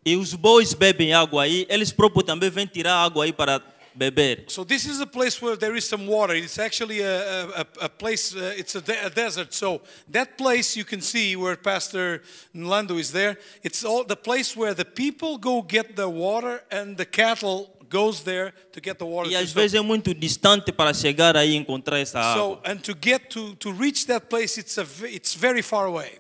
E 0.06 0.18
os 0.18 0.34
bois 0.34 0.74
bebem 0.74 1.14
água 1.14 1.44
aí, 1.44 1.66
eles 1.70 1.94
próprios 1.94 2.26
também 2.26 2.50
vêm 2.50 2.66
tirar 2.68 2.96
água 2.96 3.24
aí 3.24 3.32
para 3.32 3.62
beber. 3.96 4.44
So 4.50 4.66
this 4.66 4.84
is 4.86 5.00
a 5.00 5.06
place 5.08 5.42
where 5.42 5.56
there 5.58 5.78
is 5.78 5.86
some 5.86 6.06
water. 6.06 6.36
It's 6.36 6.60
actually 6.60 7.02
a, 7.02 7.06
a, 7.06 7.62
a- 7.62 7.86
a 7.86 7.90
place. 7.90 8.36
Uh, 8.36 8.54
it's 8.60 8.76
a, 8.76 8.82
de- 8.82 9.06
a 9.06 9.10
desert. 9.10 9.54
So 9.54 9.80
that 10.12 10.36
place 10.38 10.76
you 10.78 10.84
can 10.84 11.00
see 11.02 11.38
where 11.38 11.56
Pastor 11.56 12.22
Nlando 12.54 13.00
is 13.00 13.12
there. 13.12 13.38
It's 13.64 13.86
all 13.86 14.04
the 14.04 14.18
place 14.18 14.54
where 14.54 14.74
the 14.74 14.84
people 14.86 15.38
go 15.38 15.62
get 15.62 15.96
the 15.96 16.10
water 16.10 16.62
and 16.70 16.98
the 16.98 17.06
cattle 17.06 17.70
goes 17.92 18.22
there 18.22 18.54
to 18.72 18.80
get 18.84 18.98
the 18.98 19.04
water. 19.06 19.32
E 19.32 19.36
às 19.36 19.50
So- 19.50 19.56
vezes 19.56 19.74
é 19.76 19.82
muito 19.82 20.14
distante 20.14 20.72
para 20.72 20.94
chegar 20.94 21.36
aí 21.36 21.52
e 21.52 21.56
encontrar 21.56 22.00
essa 22.00 22.22
So, 22.34 22.40
água. 22.54 22.62
and 22.66 22.78
to 22.78 22.94
get 23.04 23.28
to, 23.30 23.56
to 23.58 23.72
reach 23.72 24.06
that 24.08 24.28
place, 24.28 24.60
it's, 24.60 24.78
a, 24.78 24.86
it's 25.08 25.34
very 25.36 25.62
far 25.62 25.86
away. 25.88 26.20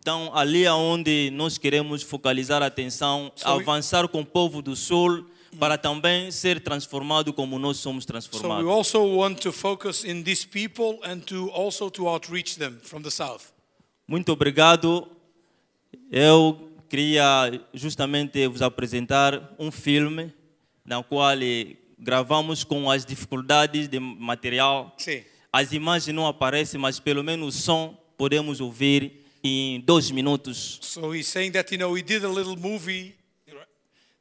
Então, 0.00 0.30
ali 0.34 0.64
é 0.64 0.72
onde 0.72 1.30
nós 1.30 1.58
queremos 1.58 2.02
focalizar 2.02 2.62
a 2.62 2.66
atenção, 2.66 3.30
So 3.36 3.48
we- 3.56 3.62
avançar 3.62 4.08
com 4.08 4.20
o 4.20 4.24
povo 4.26 4.62
do 4.62 4.74
sul, 4.74 5.26
para 5.58 5.76
também 5.76 6.30
ser 6.30 6.60
transformado 6.60 7.32
como 7.32 7.58
nós 7.58 7.76
somos 7.78 8.04
So 8.04 8.08
we 8.08 8.12
transformados. 8.12 8.70
also 8.70 9.00
want 9.04 9.40
to 9.40 9.50
focus 9.52 10.04
in 10.04 10.22
these 10.22 10.46
people 10.46 10.98
and 11.02 11.18
to 11.26 11.50
also 11.52 11.90
to 11.90 12.06
outreach 12.08 12.56
them 12.56 12.78
from 12.82 13.02
the 13.02 13.10
south. 13.10 13.46
Muito 14.08 14.32
obrigado. 14.32 15.06
Eu 16.10 16.70
queria 16.88 17.60
justamente 17.74 18.46
vos 18.48 18.62
apresentar 18.62 19.54
um 19.58 19.70
filme 19.70 20.32
na 20.84 21.02
qual 21.02 21.40
eh, 21.42 21.76
gravamos 21.98 22.64
com 22.64 22.90
as 22.90 23.04
dificuldades 23.04 23.88
de 23.88 23.98
material. 23.98 24.94
Sim. 24.98 25.22
As 25.52 25.72
imagens 25.72 26.14
não 26.14 26.26
aparecem, 26.26 26.80
mas 26.80 27.00
pelo 27.00 27.22
menos 27.22 27.56
o 27.56 27.58
som 27.58 27.98
podemos 28.16 28.60
ouvir 28.60 29.24
em 29.42 29.80
dois 29.80 30.10
minutos. 30.10 30.78
So 30.82 31.14
he's 31.14 31.26
saying 31.26 31.52
that, 31.52 31.72
you 31.72 31.78
know, 31.78 31.92
we 31.92 32.02
did 32.02 32.24
a 32.24 32.28
little 32.28 32.56
movie. 32.56 33.16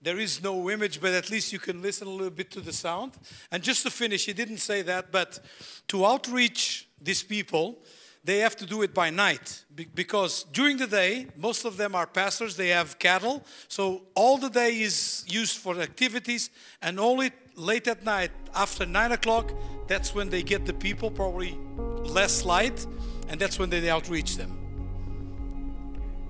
There 0.02 0.18
is 0.18 0.42
no 0.42 0.72
image, 0.72 1.02
but 1.02 1.14
at 1.14 1.30
least 1.30 1.52
you 1.52 1.60
can 1.60 1.82
listen 1.82 2.08
a 2.08 2.12
little 2.12 2.32
bit 2.32 2.50
to 2.52 2.62
the 2.62 2.72
sound. 2.72 3.12
And 3.52 3.62
just 3.62 3.84
to 3.84 3.92
finish, 3.92 4.26
he 4.26 4.34
didn't 4.34 4.60
say 4.60 4.82
that, 4.84 5.12
but 5.12 5.42
to 5.88 6.06
outreach 6.06 6.88
these 7.02 7.22
people, 7.22 7.80
they 8.24 8.40
have 8.40 8.56
to 8.58 8.66
do 8.66 8.82
it 8.82 8.94
by 8.94 9.10
night. 9.10 9.66
Because 9.96 10.44
during 10.52 10.78
the 10.78 10.88
day, 10.88 11.28
most 11.38 11.66
of 11.66 11.78
them 11.78 11.96
are 11.96 12.06
pastors, 12.06 12.56
they 12.56 12.70
have 12.70 13.00
cattle. 13.00 13.46
So 13.68 14.04
all 14.16 14.38
the 14.38 14.50
day 14.50 14.82
is 14.82 15.26
used 15.28 15.58
for 15.58 15.80
activities, 15.80 16.50
and 16.82 17.00
only 17.00 17.32
late 17.56 17.88
at 17.88 18.04
night, 18.04 18.32
after 18.54 18.86
nine 18.86 19.12
o'clock, 19.12 19.54
that's 19.88 20.14
when 20.14 20.30
they 20.30 20.44
get 20.44 20.66
the 20.66 20.74
people, 20.74 21.10
probably 21.12 21.58
less 21.78 22.46
light, 22.46 22.86
and 23.30 23.40
that's 23.40 23.58
when 23.60 23.70
they 23.70 23.90
outreach 23.90 24.38
them. 24.38 24.56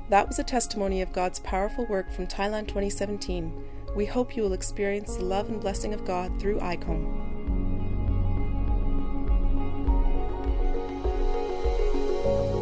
That 0.10 0.28
was 0.28 0.40
a 0.40 0.44
testimony 0.44 1.02
of 1.02 1.14
God's 1.14 1.40
powerful 1.40 1.86
work 1.86 2.12
from 2.12 2.26
Thailand 2.26 2.68
2017. 2.68 3.54
We 3.96 4.06
hope 4.06 4.36
you 4.36 4.44
will 4.44 4.54
experience 4.54 5.16
the 5.16 5.24
love 5.24 5.50
and 5.50 5.62
blessing 5.62 5.94
of 5.94 6.04
God 6.06 6.40
through 6.40 6.60
ICOM. 6.60 7.39
Bye. 12.24 12.59